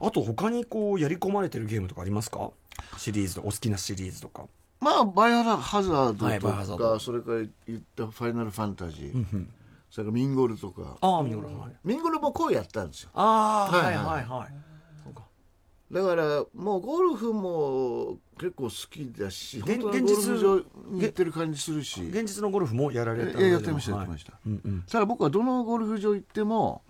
[0.00, 2.50] あと他にこうやり込まれてるゲームとかありますか？
[2.96, 4.46] シリーズお好きなシリーズとか
[4.82, 7.36] まあバイオハザードとか、はい、それから
[7.68, 9.48] 言ったファイナルファンタジー、うん、
[9.88, 10.96] それからミンゴルとか。
[11.00, 13.10] ああミンゴル、はい、ミンゴルもこうやったんですよ。
[13.14, 14.04] ああはいはい。
[14.04, 19.82] はい、はい、だからもうゴルフも結構好きだし現実。
[19.82, 20.56] ゴルフ場
[20.90, 22.02] に行ってる感じするし。
[22.02, 24.48] 現実のゴルフもやられたやってましたやってました、はい。
[24.48, 26.82] うんうん、ただ僕はどのゴルフ場行っても、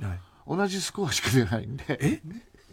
[0.48, 1.85] 同じスコアしか出ないんで。
[2.00, 2.22] え？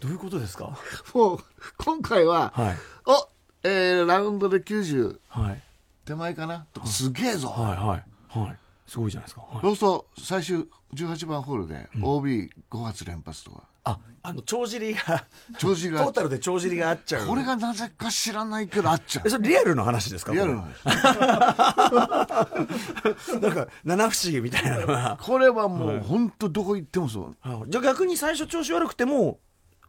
[0.00, 0.78] どういうことですか？
[1.12, 1.38] もう
[1.76, 3.28] 今回は、はい、お
[3.62, 5.62] えー、ラウンドで90、はい、
[6.04, 6.66] 手前かな？
[6.72, 8.04] とかすげえぞ、はいはい
[8.38, 8.56] はい。
[8.86, 15.26] すごいじゃないですか、はい、そうすると最終18番ホールで OB5 発連発とか、ああの帳尻が
[15.58, 16.02] 帳尻が。
[16.04, 17.26] トータルで帳尻があっちゃう。
[17.28, 19.30] これがなぜか知らないけどあっちゃう。
[19.30, 20.32] それリアルの話ですか？
[20.32, 20.84] リアルの話。
[23.40, 25.18] なんか七不思議みたいなのが。
[25.22, 27.36] これはもう本当どこ行ってもそう、
[27.68, 29.38] じゃあ逆に最初調子悪くても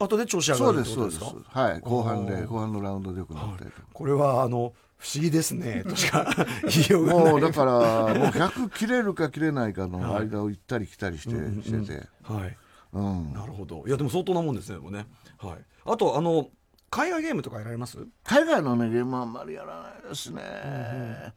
[0.04, 1.34] 後で調子上がるってことですか？
[1.48, 1.80] はい。
[1.80, 6.28] 後半で後半のラウンドでよくなって、これはあの不思議ですねとしか
[6.70, 7.32] 言いようがない。
[7.32, 7.82] もうだからもう
[8.28, 12.08] 100切れるか切れないかの間を行ったり来たりして,、してて。
[12.24, 12.58] はい、
[12.94, 13.84] うん、なるほど。
[13.88, 15.08] いやでも相当なもんですねもね、
[15.40, 16.50] はい、あとあの
[16.90, 17.98] 海外ゲームとかやられます？
[18.24, 21.34] 海外のねゲームはあんまりやらないですね、うんうん、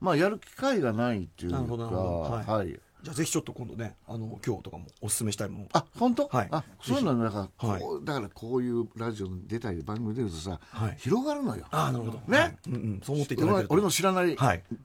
[0.00, 6.28] まあやる機会がないっていうかはい、はいじゃあぜひちょっと今度ねあの今日とかもおすすめしたいもんあ本当？
[6.28, 6.48] はい。
[6.50, 7.30] あそうなのだ。
[7.30, 11.66] からはい、だからこういうラジオに出たり番組出るとさ、はい、広がるのよ。
[11.70, 12.20] あなるほど。
[12.26, 14.36] ね、うんうん、そう思っていただける俺の知らない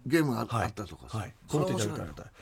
[0.06, 1.90] ゲームがあったとかさ、はい、そう思ってい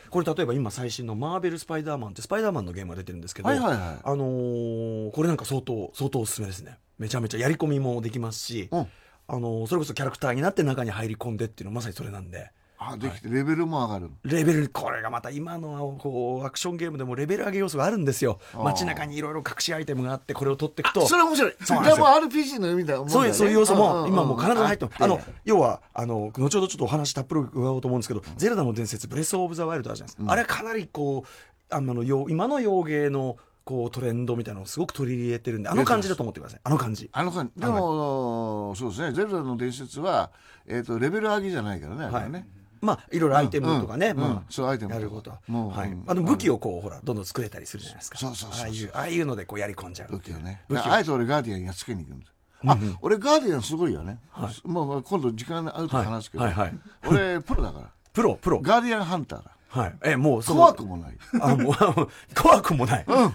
[0.09, 6.77] これ例えば今最新のマーベル・スパイダーマンってスパイダーマンのゲームが出てるんですけど、はいはいはい、あのー、これなんか相当相当おすすめですね。
[6.99, 12.51] めちゃめちゃやり込みもできますし、うん、あのー、それこそキャラクターになって中に入り込んでっていうのまさにそれなんで
[12.83, 18.39] あできてレベルも上がる、レベルこれがまた今のこうアクションゲームでもレベル上げ要素があるんですよ。
[18.55, 21.05] 街中にいろいろ隠しアイテムがあってこれを取っていくと。
[21.05, 21.53] それ面白い。
[21.63, 36.59] そうでも RPG の意味だもん、ね、そういうそういう要素も今もう必ず入ってあの要はあの後ほどちょっとお話たっぷり伺おうと思うんですけど「ゼルダの伝説ブレス・オブ・ザ・ワイルド」あるじゃないですか、うん、あれかなりこうあの今の洋芸のこうトレンドみたいなのをすごく取り入れてるんであの感じだと思ってください。
[36.63, 37.09] あの感じ。
[37.13, 37.61] あの感じ。
[37.61, 40.31] でも、そうですね「ゼルダの伝説は」
[40.65, 42.47] えーと、レベル上げじゃないからね,、はい、ね
[42.81, 45.31] まあいろいろアイテムとかね、まあ、そうアイテムやること。
[45.47, 48.17] もう、はい、あの武器をこうほらどんどん作れたりするじゃないですか。
[48.17, 50.11] そうそうそうああいうああいうのでこうやり込んじゃう。
[50.11, 50.63] 武器をね。
[50.73, 52.31] あえて俺ガーディアンやっつけに行くんです。
[52.65, 56.53] あ、俺ガーディアンすごいよね、はい、もう今度時間あると話すけど、はい。
[56.53, 56.67] はい。
[56.67, 57.89] はい、俺プロだから。
[58.13, 58.59] プロプロ。
[58.61, 59.51] ガーディアンハンターだ。
[59.69, 59.95] はい。
[60.03, 61.17] えもう怖くもない。
[61.39, 61.73] あもう
[62.35, 63.33] 怖くもない、うん、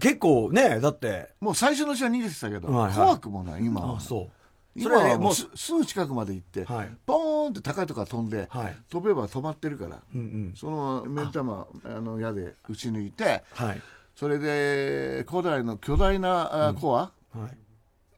[0.00, 1.30] 結構ねだって。
[1.40, 3.96] もう最初のうちは逃げてたけど、怖くもない今は。
[3.96, 4.43] あそう
[4.82, 11.88] それはねもうすぐ近くまで行って、はい、ポーンって高いとこ飛んで、はい、飛べば止まってるから、うんうん、その目ん玉あ。
[12.00, 13.82] の矢で撃ち抜いて、はい、
[14.16, 17.42] それで古代の巨大なコア、うん。
[17.42, 17.56] はい、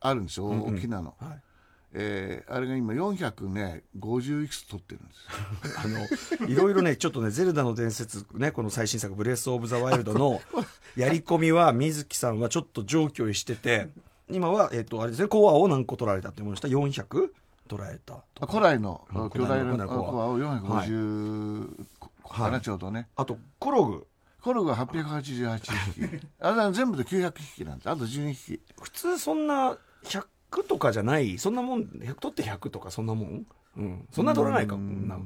[0.01, 1.15] あるんですよ、うんうん、大きなの。
[1.21, 1.41] はい。
[1.99, 5.81] えー、あれが今400ね50いくつ取ってるんです。
[6.39, 10.43] あのいろいろねちょっとね「ゼルダの伝説」ねこの最新作「ブレス・オブ・ザ・ワイルド 」の
[10.95, 13.89] やり込みは水木さんはちょっと上級してて
[14.31, 17.29] 今は、えっ、ー、と、あれですね、コアを何個取られたって思いました ?400?
[17.69, 18.25] 取られた。
[18.47, 21.87] 古来の巨大なコアを450
[22.29, 23.09] かな、ちょうどね。
[23.17, 24.07] あと、コログ。
[24.41, 26.27] コログは888匹。
[26.41, 27.91] あれ全部で900匹なんです。
[27.91, 28.61] あと12匹。
[28.81, 34.09] 普通そんな100とかじゃない、そんなもん、100取って100とかそんなもんうん。
[34.13, 35.19] そんな取らないか、こんな。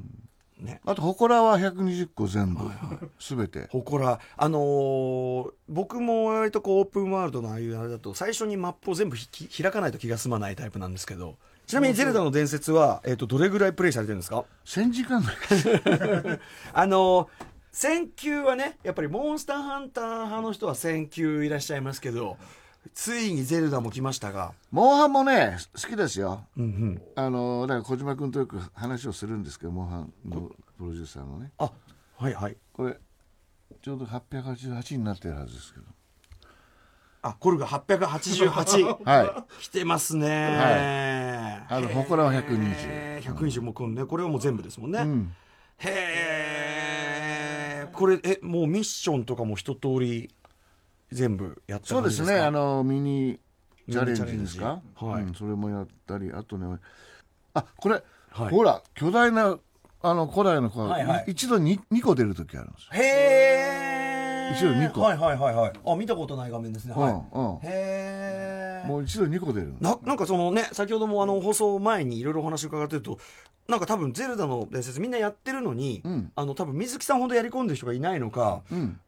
[0.61, 2.61] ね、あと祠は120個全部、
[3.19, 3.67] すべて。
[3.71, 4.19] 祠。
[4.37, 15.23] あのー、僕も割とこうオープンワールドのああいうあれだと最初にマップを全部開かないと気が済まないタイプなんですけどちなみに「ゼルダの伝説は」えーと、どれぐらいプレイされてるんですか？1000時間
[16.73, 17.27] あのー
[17.73, 22.37] 1000級はねやっぱりモンスターハンター派の人は1000級いらっしゃいますけど
[22.93, 24.53] ついにゼルダも来ましたが。
[24.71, 31.51] モンハンもね好きですよ、うんうん、あのだから小島君とよく話をするんですけどモンハンのプロデューサーのね。
[31.57, 31.71] あ
[32.17, 32.57] はいはい。
[32.73, 32.97] これ
[33.81, 35.85] ちょうど888になってるはずですけど。
[37.23, 39.61] あコルが888はい。
[39.61, 40.27] 来てますね。
[41.67, 41.77] はい。
[41.77, 44.05] あの祠は120 120もくんね。
[44.05, 45.33] これはもう全部ですもんね、うん、
[45.77, 45.89] へ
[47.85, 50.33] えこれえもうミッションとかも一通り
[51.11, 52.39] 全部やったそうですね。
[52.39, 53.39] あのミニ
[53.89, 54.21] チャレンジ。
[54.23, 56.77] ですか、はい、うん、それもやったりあとね
[57.53, 59.57] あこれ、はい、ほら巨大な
[60.03, 65.73] あの古代の子は、はいはい、一度に2個出る時あるんですへえ一度2個はいはいはいはい。
[65.85, 73.19] あ見たことない画面ですね、はい、うん、へえもう一度2個出るななんかそのね先ほどもあの放送前にいろいろお話伺ってると
[73.67, 78.99] なんか多分「ゼルダの伝説」みんなやってるのに、うん、あの多分水木さんほどやり込んでる人がいないのか、うん、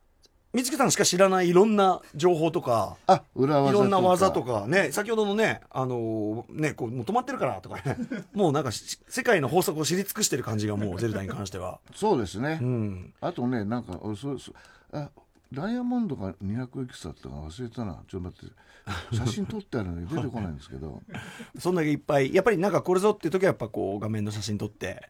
[0.53, 7.97] 水木さんしか知らないいろんな情報とか、あ、裏技いろんな技とかね、先ほどのね、あのー、ね、こう、もう止まってるからとかね、
[8.33, 11.79] もうなんか世界の法則を知り尽くしてる感じがもう ゼルダに関しては。
[11.95, 12.59] そうですね。
[12.61, 13.13] うん。
[13.19, 14.55] あとね、なんか、そうそう、
[14.91, 15.09] あ、
[15.51, 18.03] ダイヤモンドが200いくつだったか忘れたな。
[18.07, 19.15] ちょっと待って。
[19.15, 21.01] 写真撮ってあるのに出てこないんですけど。
[21.57, 25.09] そんだけいっぱい、やっぱりなんかこれぞっていう時はやっぱこう画面の写真撮って、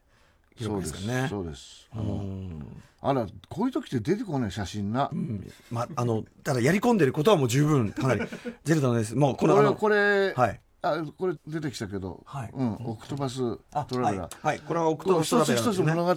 [0.62, 1.28] そうですね。
[1.30, 1.90] そうです。
[1.92, 2.62] あの、
[3.02, 5.10] あら、こういう時って出てこない写真な。
[5.12, 8.22] うん、まあ、あの、ただやり込んでることはもう十分、かなり、
[8.64, 9.16] ゼルダのです。
[9.16, 10.62] もうこれ、これ、はい。
[10.82, 12.52] あ、これ出てきたけど、はい。
[12.54, 14.48] うん、オクトパストラベラー。
[14.48, 16.16] はい、これはオクトパストラベラー、一つ一つ物語、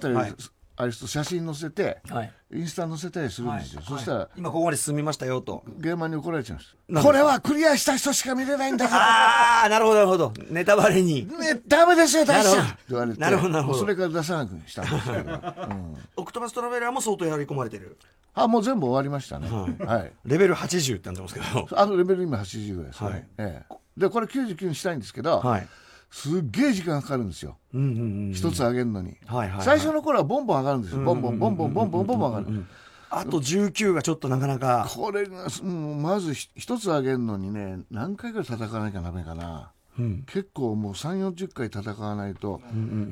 [0.79, 5.65] あれと写真載せて、はい、インスタ載せたりするんですよ、はい、そしたら、はい、今ここまで進みましたよと。
[5.79, 7.05] 現場に怒られちゃうんです。
[7.07, 9.03] これはクリアした人しか見れないんだから。
[9.03, 10.33] ああなるほどなるほど。
[10.51, 11.27] ネタバレに。
[11.27, 13.21] ねダメですよ出しちゃって言われて。
[13.21, 13.79] なるほどなるほど。
[13.79, 17.97] それから出さなくしたんですけど、うん、オクトバストラベラーも相当やり込まれてる。
[18.35, 21.69] あもう全部終わりましたね、はい、レベル80ってなってますけど。
[21.73, 23.25] あのレベル今80ぐらいですね、はい。
[23.39, 25.67] ええ、でこれ99にしたいんですけど、はい
[26.17, 32.65] すっげえ時間かかるんですよ、うんうんうん、一つ上げるのに、はいはいはい、最初の頃はボンボン上がるんですよ、ボンボンボンボンボンボンボンボン上がる、
[33.11, 42.61] あと19がちょっとなかなかこれが、うん、まず一つ上げるのにね何回ぐらい叩かなきゃダメかなうん、結構もう3 4 0回戦わないと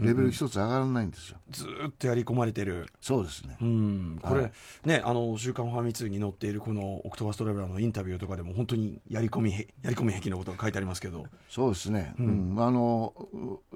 [0.01, 2.87] レベル一つ上がらないんですよ、ずっとやり込まれてる。
[3.01, 4.53] そうですね、うん、これ、はい、
[4.85, 9.59] ねあの「週刊ファミ通」に載っているこのオクトバストラベラーのインタビューとかでも本当にやり込みや
[9.91, 11.27] り込み壁のことが書いてありますけど。
[11.49, 13.15] そうですね、うん、うん、あの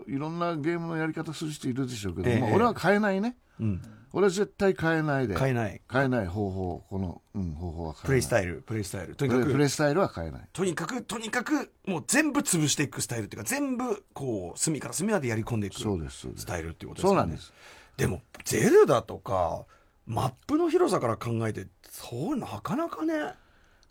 [0.06, 5.38] いろんなゲームのやり方する人いるでしょうけど、えー、まあ、俺は変えないね、うん俺は絶対変えないで。
[5.38, 5.80] 変えない。
[5.90, 6.84] 変えない方法。
[6.88, 8.06] この、うん、方法は変えない。
[8.06, 8.62] プレイスタイル。
[8.62, 9.14] プレイスタイル。
[9.16, 10.42] とにかくプレイスタイルは変えない。
[10.52, 17.08] とにかくとにかくもう全部潰していくスタイルっていうか全部こう隅から隅までやり込んでいくそうですスタイルっていうことですね。
[17.08, 17.52] そうなんです。
[17.96, 19.64] でもゼルダとか
[20.06, 23.34] マップの広さから考えてそうなかなかね。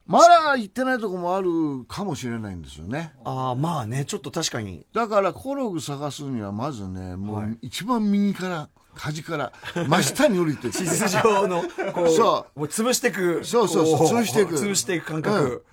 [0.07, 3.11] まだ行ってないとこもあるかもしれないんですよね。
[3.25, 4.85] ああ、まあね、ちょっと確かに。
[4.93, 9.53] だから、コログ探すには、まずね、もう一番右から、端から
[9.87, 10.69] 真下に降りて。
[10.69, 12.59] 地図上のこうそう。
[12.59, 14.19] もう潰していくそうそうそう。
[14.19, 14.55] 潰していく。
[14.55, 15.65] 潰していく感覚、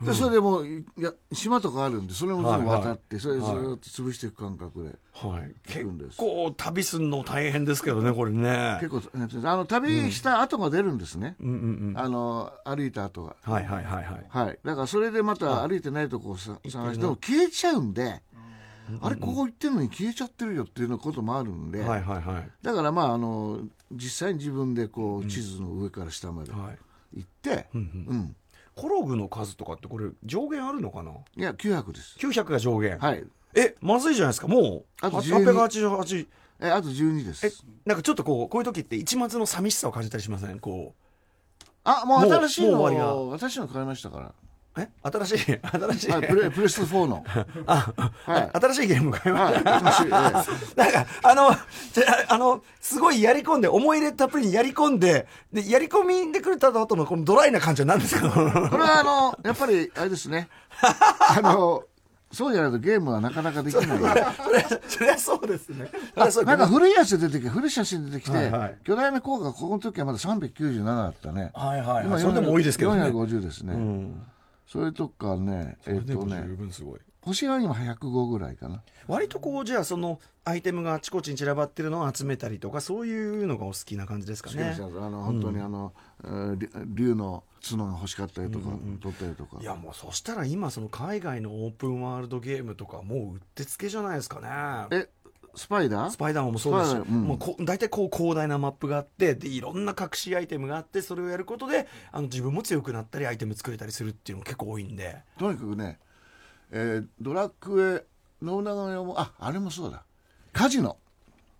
[0.00, 8.78] うん、でそれでもういや島とかあるんでそれも渡って、それずっと潰していく感覚ではい、結構旅すんの大変ですけどねこれね。
[8.80, 9.02] 結構
[9.44, 11.48] あの旅した後が出るんですね、うん。
[11.48, 11.54] うん
[11.90, 13.36] うん、あの歩いた後が。
[13.42, 18.22] はいはいはいはい、はい、だからそれでまた歩いてないとこを探しても消えちゃうんで、
[19.00, 27.84] あれここ行ってるのに消えちゃってるよっていうのこともあるんで、はいはいはい、だからまああの実際に自分でこう地図の上から下まで行って、うん、う
[28.14, 28.36] ん、
[28.74, 31.12] コログの数とかってこれ上限あるのかな？
[31.36, 32.16] いや900です。
[32.18, 32.98] 900が上限。
[32.98, 33.24] はい。
[33.54, 34.48] えまずいじゃないですか？
[34.48, 36.26] もうあと888
[36.60, 37.46] えあと12です。
[37.46, 37.52] え
[37.84, 40.58] なんかちょっとこうこういう時って一末の寂しさを感じたりしません？
[40.58, 41.02] こう。
[41.84, 44.32] あもう新しいの私の買いましたから
[44.76, 44.88] え？
[45.02, 47.24] 新しい新しい、はい、プレプレステ4の。
[47.66, 47.92] あ、
[48.24, 50.32] はい、新しいゲーム買いました、はい、
[50.76, 51.50] なんかあの
[52.28, 58.30] あのすごいやり込んで思い入れたっぷりにやり込んででやり込みでくれた後のこのドライな感じは何ですか？
[58.32, 60.48] これはあのやっぱりあれですね。
[60.80, 61.84] あの
[62.32, 63.86] そうじゃないとゲームはなかなかできない。
[64.88, 65.90] そりゃそうですね。
[66.16, 71.50] なんか古いやつ出てきて、古い写真出てきて、はいはい、巨大な効果、ここの時はまだ397だったね。
[71.52, 73.02] はいはい、今それでも多いですけどね。
[73.02, 73.74] 450ですね。
[73.74, 74.22] うん
[74.72, 76.44] それとかねえっ、ー、とね
[77.20, 78.82] 星が今105ぐらいかな。
[79.06, 84.74] 割とこうじゃあそのアイテムがあちこちに散らばってるのを集めたりとかそういうのがお好きな感じですかね。
[84.80, 85.92] あの本当にあの、
[86.24, 94.88] うん、竜の角が欲しかったりとか、うんうん、取ったりとかいやもうそしたら今その海外のオープンワールドゲームとかもううってつけじゃないですかね。
[94.90, 95.08] え
[95.54, 96.10] スパイダー？
[96.10, 105.18] スパイダーもそうですし、うん、もうこ大体こう広大なマップがあってでいろんな隠しアイテムがあってそれをやることであの自分も強くなったりアイテム作れたりするっていうのも結構多いんで。
[105.38, 105.98] とにかくね、
[106.70, 110.04] えー、ドラクエ信長の野望ああれもそうだ。
[110.52, 110.96] カジノ。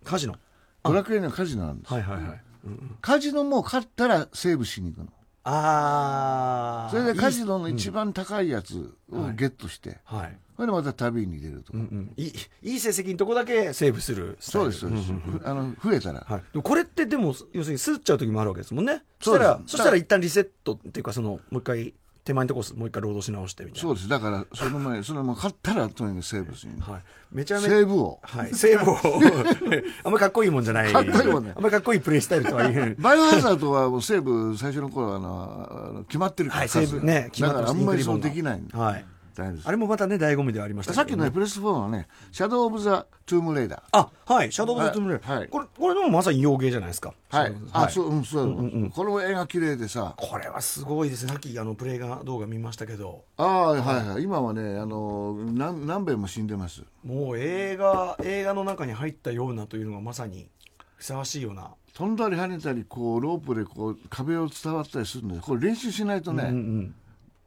[0.03, 0.35] カジノ？
[0.83, 1.93] ドラクエのカジノなんです。
[1.93, 5.13] はいはいはい、うんうん、カジノも勝ったらセーブしに行くの。
[5.45, 15.11] ああそれでカジノの一番高いやつをゲットして、はい、それでまた旅に出るとか、うんうん、いいいい成績のとこだけセーブするそうですそうです、
[15.43, 19.03] あの増えたら、はい、これってでも要するにすっちゃう時もあるわけですもんね。
[19.19, 21.93] そしたらそしたら一旦リセットっていうかそのもう一回
[22.23, 23.81] 手前のとこもう一回労働し直してみたいな。
[23.81, 24.07] そうです。
[24.07, 27.01] だからその前それも買ったらとにかくセーブする、はい、
[27.31, 28.19] めちゃめちゃセーブを。
[28.21, 28.53] はい。
[28.53, 28.97] セーブを。
[30.05, 30.93] あんまかっこいいもんじゃない。
[30.93, 31.53] かっこいいもんね。
[31.55, 39.05] あんまかっこいいプレイスタイルとは言えバイオハザードはもうセーブ最初の頃はあの決まってるから、はい、セーブね決まってだからあんまりそうできないはい
[39.41, 47.13] あれもまたね醍醐味ではありました、さっきの、ね、プレステ4はね「シャドウ・オブ・ザ・トゥーム・レイダー」あはい「シャドウ・オブ・ザ・トゥーム・レイダー」はい、これこれでもまさに洋ゲーじゃないですか。
[47.29, 50.13] はい、あそううんそう、うんうん、この絵が綺麗でさ。
[50.17, 51.31] これはすごいですね。
[51.31, 53.23] さっきあのプレイ画動画見ましたけど。
[53.37, 54.23] ああはいはい。
[54.23, 56.83] 今はねあの何何遍も死んでます。
[57.03, 60.47] もう映画映画の中に入ったようなというのがまさに
[60.95, 61.71] ふさわしいような。
[61.93, 66.95] 飛んだり跳ねたりこうロープでこう壁を伝わったりするんでこれ練習しないとね、うんうん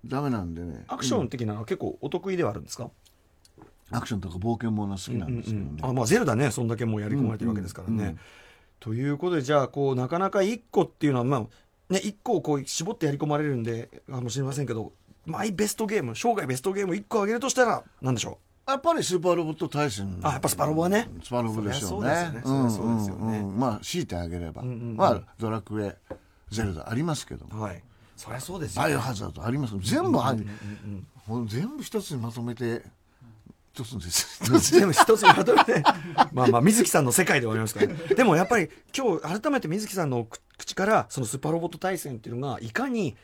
[0.09, 2.91] ダメなんでねアクション的なのは結構お得意ではあるんですか、
[3.91, 8.19] アクションとか冒険もの好きなんですけどね、うんうん、あまあゼルダねそんだけもうやり込まれてるわけですからね、うんうん、
[8.81, 11.41] ということでじゃあこうなかなか1個っていうのはまあ
[11.91, 14.93] ね1個をこう絞ってやり込まれるんでかもしれませんけど
[15.25, 18.37] マイベストゲーム生涯ベストゲーム1個あげるとしたら何でしょう？
[18.69, 20.19] やっぱりスーパーロボット対戦。
[20.25, 21.09] あ、やっぱスパロボはね。
[21.23, 22.33] スパロボでしょうね。
[22.45, 23.45] そうですよね。
[23.57, 24.63] まあ、強いてあげれば。
[24.65, 25.95] まあ、ドラクエ、
[26.51, 27.63] ゼルダありますけども。
[27.63, 27.83] はい。
[28.17, 29.75] そりゃそうですよ、バイオハザードあります。
[29.81, 30.47] 全部ある、
[31.27, 32.83] もう全部一つにまとめて
[33.75, 34.73] 一つです。
[34.73, 35.83] 全部一つにまとめて。
[36.33, 37.95] まあまあ水木さんの世界ではありますからね。
[38.15, 43.17] でもやっぱり今日改めて水木さんの口からそのスーパーロボット対戦っていうのがいかに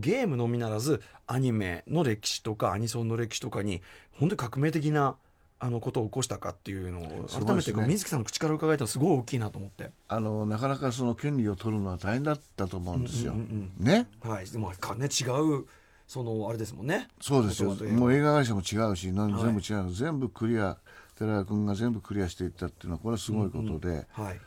[0.00, 3.82] ゲームのみならずアニメの歴史とかアニソンの歴史とかに
[4.12, 5.16] 本当に革命的な
[5.60, 9.90] あのことを起こしたかっていうのを改めて水木さんの口から伺えたらすごい大きいなと思って。
[10.08, 14.06] あのなかなかその権利を取るのは大変だったと思うんですよ、うんうんうん、ね？
[14.20, 14.46] はい。
[14.46, 15.66] でもかね違う
[16.06, 17.08] そのあれですもんね。
[17.20, 17.74] そうですよ。
[17.74, 20.78] もう映画会社も違うし何全部違う、はい、全部クリア。
[21.18, 24.40] 寺谷君が全部クリアしていったっていうのはこれはすごいことで、うんうん、はい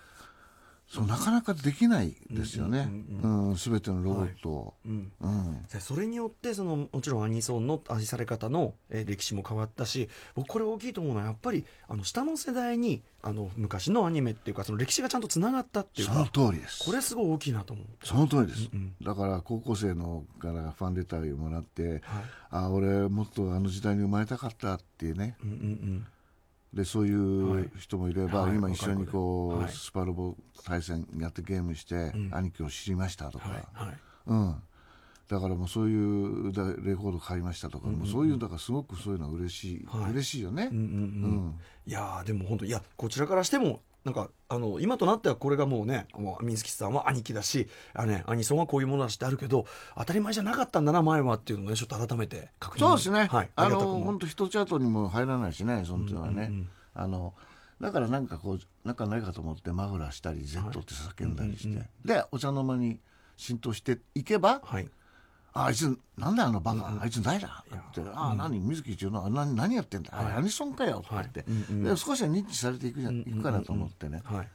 [0.92, 2.92] そうなかなかできないですよね、
[3.56, 4.50] すべ、てのロボット。
[4.50, 4.94] を、はい。
[4.94, 5.12] うん。
[5.22, 16.84] うん、それによってそのもちろんアニソンの愛され方の、えー、歴史も変わったし僕これ大きいと思うのはやっぱりあの下の世代にあの昔のアニメっていうかその歴史がちゃんとつながったっていうかその通りです。
[16.84, 17.86] これすごい大きいなと思う。
[18.06, 22.02] その通りです、うんうん、だから高校生のからファンレターをもらって、はい、
[22.50, 26.08] あ俺もっとあの時代に生まれたかったっていうね、うんうんうん
[26.74, 33.94] でそういう人もいれば、はい、今一緒にこう、はい、スパロボ対戦やってゲームして、うん、兄貴を知りましたとか、はい、
[34.28, 34.56] うん、
[35.32, 36.52] だからもうそういう
[36.86, 40.68] レコード買いましたとか、うんうん、もうそういうだからすごくそういうのは嬉しい、はい、嬉しいよね。
[40.70, 46.06] うんうんうん、いやでも本当いやこちらからしてもなんかあの今となってはこれがもうね
[46.42, 49.66] 水木さんは兄貴だしあ、ね、アニソンはこういうものだしってあるけど
[49.98, 52.80] 当たり前じゃなかったんだな前はっていうのをねちょっと改めて確認。
[52.82, 56.60] そうですね、はい、あの本当ヒットチャートにも入らないしねそのはね、うんうん。
[56.60, 57.34] うん、あの
[57.80, 63.00] だからなんかこうなんかないかと思ってマフラーしたり Z って叫んだりして、はいうんうんうん、でお茶の間に
[63.38, 64.88] 浸透していけば、はい、
[65.54, 68.02] あいつなんだあのバカ、うん、あいつ誰だって。
[68.14, 71.08] ああ、何水木一郎の何何やってんだ、はい、アニソンかよって。
[71.12, 74.48] 言って、はいで少しは認知されていくじゃ、うん、いくかなと思ってね、はい、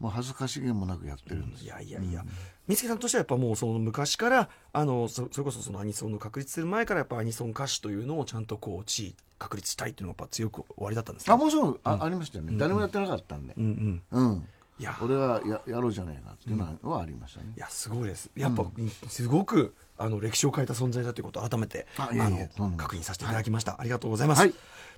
[0.00, 2.24] もう恥ずかしげもなくやってるんです、いやいやいや、
[2.66, 13.54] 水木さんとしてはやっぱもうその昔からあのそれこそそのアニソンの確立する前からやっぱアニソン歌手というのをちゃんとこう地位確立したいっていうのがやっぱ強く終わりだったんですかあもちろんあ,、ありましたよね、誰もやってなかったんで。
[13.56, 14.48] うんうん、うん。
[14.78, 14.96] いや。
[15.00, 18.30] 俺はややろうじゃないかっていうのはありましたね、いやすごいです。
[18.36, 18.64] やっぱ、
[19.08, 24.54] すごくあの歴史を変えた存在だということを改めてあの確認させていただきました、はい、ありがとうございます、はい、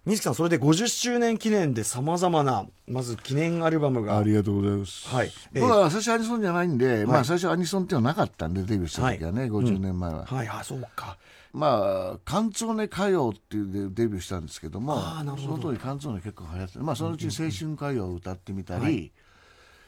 [0.07, 4.19] 水木さんそれで50周年記念でさまざまなまず記念アルバムが。
[4.19, 5.09] ありがとうございます。
[5.09, 11.19] はい、えー、僕は最初アニソンじゃないんで、はい、まあ最初アニソンっていうのはなかったんでデビューした時はね、はい、50年前は、うん、はいあそうか。
[11.53, 19.11] まあ、カンツォネ歌謡っていうでデビューしたんですけどもその当時カンツォネ結構流行ってまあ、そのうち青春歌謡を歌ってみたり、うんうん、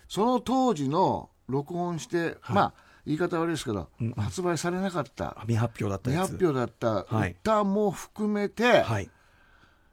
[0.09, 5.38] その当時の録音して、まあ言い方悪いですけど、うん、発売されなかった。
[5.40, 7.06] 未発表だった未発表だった
[7.40, 9.11] 歌も含めて、はい、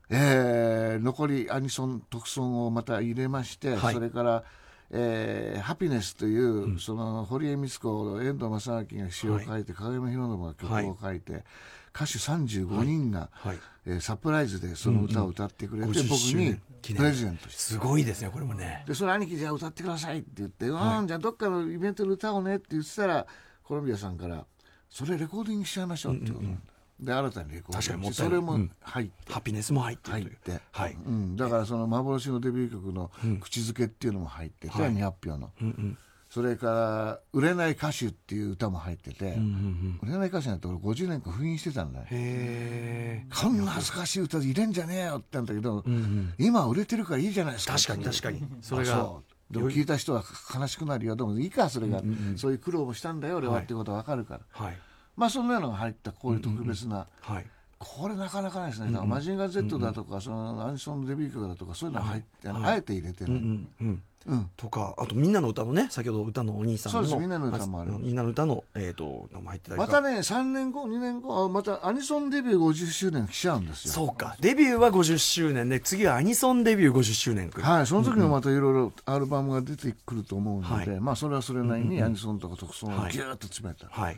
[0.10, 4.44] えー、残りアニソン特 son をまた入れまして、はい、それから
[4.92, 11.44] えー、ハピネスという、うん、その堀江光子遠藤正明が詩を書いて、はい、影山博信が曲を書いて、はい、
[11.94, 16.56] 歌手35人が、はい、えー、サプライズでその歌を歌ってくれて、うんうん、僕に
[16.94, 17.62] プレゼントして。
[17.62, 18.84] すごいですねこれもね。
[18.88, 23.26] でそれ兄貴じゃあ歌ってくださいって言って、はい、うんじゃあどっかのイベントで歌おうねって言ってたら
[23.64, 24.46] コロンビアさんから
[24.90, 26.44] それレコーディングしちゃいましょうってこと。
[26.44, 27.06] なんだ、うんうん。
[27.06, 30.94] で新たにレコーディングそれも入って、ハピネスも入って入って、はい。
[30.94, 33.12] うん、だからその幻のデビュー曲の
[33.42, 35.98] 口づけっていうのも入ってて、うん、200票の、うんうん、
[36.36, 39.38] それから「売れない歌手」っていう歌も入ってて、
[40.04, 42.06] 売れない歌手なんて俺50年間封印してたんだよ。
[42.10, 45.86] へこんな恥ずかしい歌入れんじゃねえよって言ったんだけど、
[46.38, 47.76] 今売れてるからいいじゃないですか。
[47.76, 48.46] 確かに確かに。
[48.60, 49.14] それが
[49.50, 51.16] でも聞いた人は悲しくなるよ。
[51.16, 52.02] でもいいかそれが、
[52.36, 54.78] そういう苦労もしたんだよ俺はっていうことが分かるから、はい、
[55.16, 57.08] まあそんなのが入ったこういう特別な、
[57.80, 63.40] これなかなかないですね、マジンガー Z だとか、そのアンソンのデビュー曲だとかそういうのが入って、はい、あえて入れてる、
[64.58, 67.20] とかあとみんなの歌のね先ほど歌のお兄さんのそうです。
[67.20, 67.92] みんなの歌もある。
[68.00, 73.94] みんなの歌のえっ、ー、と名前入ってたまたね3年後2年後あまたアニソンデビュー50周年来ちゃうんですよ。
[73.94, 74.36] そうか。
[74.40, 75.70] デビューは50周年。
[75.70, 77.88] で次はアニソンデビュー50周年はい。
[77.88, 84.18] その時もまたいろいろアルバムが出てくると思うので、うんうん、まあそれはそれなりにアニソンとか特捜をギューッと詰めた、はい、はい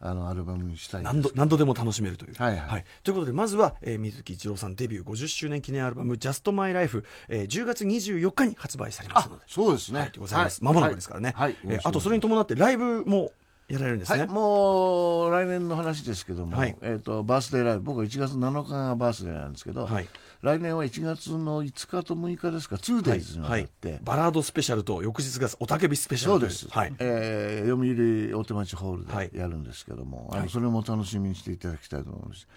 [0.00, 2.34] あのアルバムにしたい何度何度でも楽しめるという。
[2.34, 2.60] はい、はい。
[2.60, 9.44] はい、ということでまずは、えー、水木一郎さんデビュー50周年記念アルバム「Just My Life」えー、10月24日に発売されますので。
[9.46, 11.56] そうですね、はい、ございます、まもなくですからね、はい。
[11.64, 13.32] えー、あとそれに伴ってライブも
[13.70, 17.82] やられるんですね、はい、もう来年の話ですけども、はい、えーと、バースデーライブ。
[17.84, 20.08] 僕は1月7日がバースデーなんですけど、はい、
[20.42, 26.94] 来年は1月の5日と6日ですか 2days にわって、はい、バラードスペシャルと翌日がおたけびスペシャルそうです、はい。
[26.98, 32.48] えー、読売大手町ホールでやるんですけども、はい、あのそれも楽しみにしていただきたいと思います、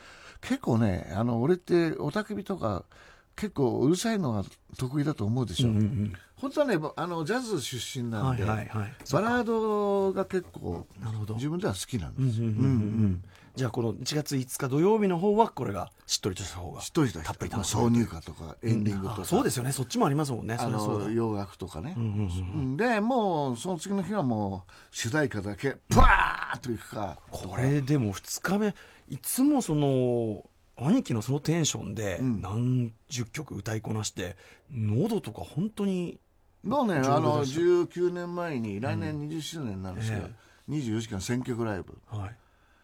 [0.41, 2.85] 結構ねあの俺っておたけびとか
[3.35, 4.43] 結構うるさいのが
[4.77, 10.85] 得意だと思うでしょ、うんうんうん、本当はねあのジャズ出身なんで、はいはいはい、バラードが結構
[11.35, 13.23] 自分では好きなんです、うんうんうんうん、
[13.55, 19.71] じゃあこの1月5日土曜日の方はこれがしっとりとした方がしっとりとたっぷり挿入歌とかエンディングとか、うん、そうですよね。
[19.71, 20.57] そっちもありますもんね。
[20.59, 27.17] あの洋楽とかね、うんうんうん、でもうその次の日はもう主題歌だけバーッといくか。
[27.31, 28.75] これでも2日目
[29.09, 30.43] いつもその
[30.77, 34.35] 兄貴のそのテンションで何十曲歌いこなして、
[34.73, 36.19] うん、喉とか本当に
[36.63, 40.27] もうねあの19年前に来年20周年なんですけど、
[40.69, 42.35] うん、24時間選曲ライブ、はい。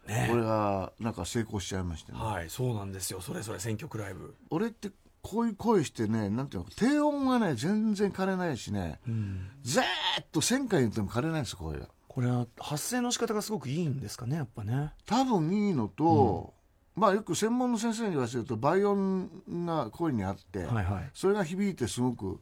[0.08, 2.18] ね、これがなんか成功しちゃいましてね。
[2.18, 3.20] はいそうなんですよ。
[3.20, 4.34] それぞれ選曲ライブ。
[4.50, 4.90] 俺って
[5.22, 9.86] こういう声してねなんていうの低音がね全然枯れないしね、うん、ずーっ
[10.32, 11.88] と1000回言っても枯れないです声が。
[12.08, 14.92] これは発声の仕方がすごくいいんですかねやっぱね。
[15.06, 16.54] 多分いいのと、
[16.96, 19.30] まあ、よく専門の先生に言わせると倍音
[19.64, 22.40] が声にあって、はいはい、それが響いてすごく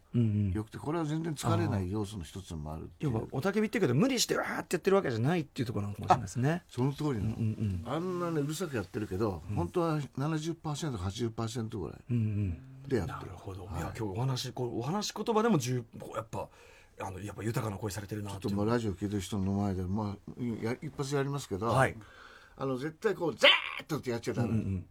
[0.52, 6.62] よくて、これは全然疲れない要素の一つもある要はおたけびっていうけど無理してわーってやってるわけじゃないっていうところなのかもしれないですね。
[6.68, 11.98] その通りの、うんうん、あんなねうるさくやってるけど、うん、本当は 70%80% ぐらい
[12.88, 15.84] でやってる、なるほど、はい、いや今日お話こうお話言葉でも十
[16.14, 16.48] やっぱ
[17.00, 21.96] あのやっぱ豊かな声されてるなちょっとまあラジオ聞いてる人の前で、まあ、や一発やりますけど、はい
[22.58, 24.86] あの絶対こうザーッとってやっちゃダメ、うんうん、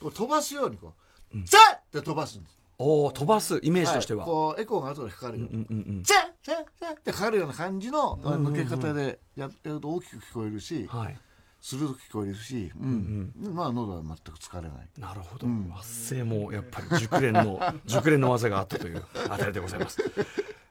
[0.00, 0.94] こう飛ばすようにこ
[1.34, 2.58] う、ザッって飛ばすんです。
[2.78, 11.18] おお飛ばすイメージとしては、はい、こうエコーが後でかかるように、うんうんうん、ザッザッザッってかかるような感じの抜け方でやると大きく聞こえるし、はい。
[11.60, 13.32] 鋭く聞こえるし、うん。
[13.42, 14.88] うん、まあ喉は全く疲れない。
[14.96, 19.98] なるほど、うん、発声もやっぱり熟練の熟練の技があったというあたりでございます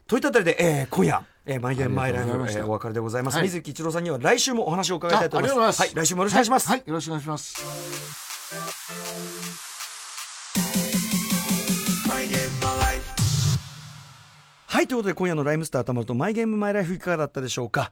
[0.07, 5.81] といったあたりで、えー、今夜、えー、マイゲームマイライフ、えー、お別れでございます、はい、水木一郎さんには来週もお話を伺いたいと思います。
[5.81, 8.67] はい、来週もよろしくお願いします、はい、はい、よろしくお願いします。
[14.67, 17.91] はいということで今夜の「ライムスターたまるとマイゲームマイライフ」いかがだったでしょうか？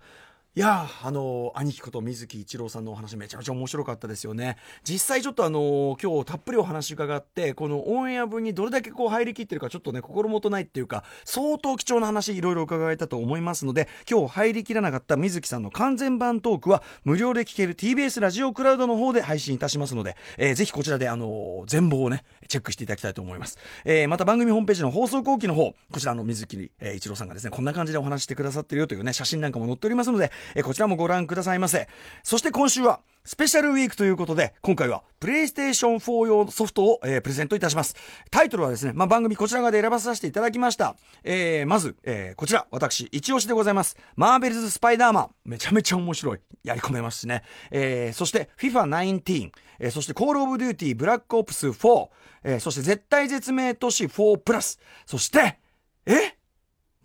[0.58, 4.56] いやあの兄貴こと水木一郎さんのお話めちゃめちゃ面白かったですよね。
[4.86, 31.88] 実際ちょっとあの今日たっぷりお話伺ってこのオンエア分にどれだけこう入りきってるかちょっとね心もとないっていうか相当貴重な話いろいろ伺えたと思いますので今日入りきらなかった水木さんの完全版トークは無料で聞ける TBS ラジオクラウドの方で配信いたしますので、えー、ぜひこちらであの全貌をねチェックしていただきたいと思います、えー、また番組ホームページの放送後期の方こちらの水木、えー、一郎さんがですねこんな感じでお話してくださってるよというね写真なんかも載っておりますので、え、こちらもご覧くださいませ。
[32.24, 37.96] そして今週は、スペシャルウィークということで、今回は、プレイステーション4用ソフトを、えー、プレゼントいたします。
[38.30, 40.96] タイトルはですね、まあ、番組こちら側で選ばさせていただきました。
[41.24, 43.98] えー、まず、えー、こちら、私、一押しでございます。
[44.16, 45.30] マーベルズ・スパイダーマン。
[45.44, 46.40] めちゃめちゃ面白い。
[46.64, 47.42] やり込めますしね。
[47.72, 49.52] えー、そして、FIFA19。
[49.80, 52.10] えー、そして、コール・オブ・デューティー・ブラック・オプス4。
[52.44, 54.80] えー、そして、絶対絶命都市4プラス。
[55.08, 55.58] そして、
[56.06, 56.38] え？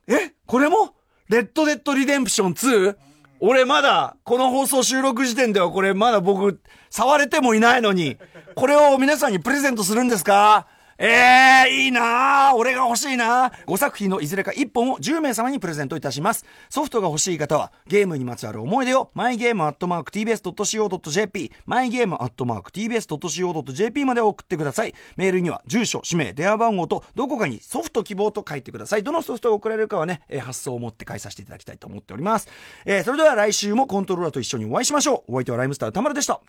[0.06, 0.34] え？
[0.44, 0.96] これも？
[1.30, 2.96] レッド・デッド・リデンプション 2?
[3.42, 6.60] 俺まだ、この放送収録時点ではこれまだ僕、
[6.90, 8.18] 触れてもいないのに、
[8.54, 10.66] これを皆さんにプレゼントするんですか？
[11.02, 16.44] ええー、いいな俺が欲しいな5作品のいずれか1本を10名様にプレゼントいたします。
[16.68, 24.94] ソフトが欲しい方は、ゲームにまつわる思い出を、マイゲームアットマーク tbs.co.jp、マイゲームアットマーク tbs.co.jp まで送ってください。
[25.16, 29.02] メールには、住所、氏名、電話番号と、どこかにソフト希望と書いてください。
[29.02, 32.48] どのソフトが送られるかはね、えー、発送をもって代えさせていただきたいと思っております。
[32.84, 35.32] えー、それでは来週もコントローラーと一緒にお会いしましょう。
[35.32, 36.42] お相手はライムスター田丸でした。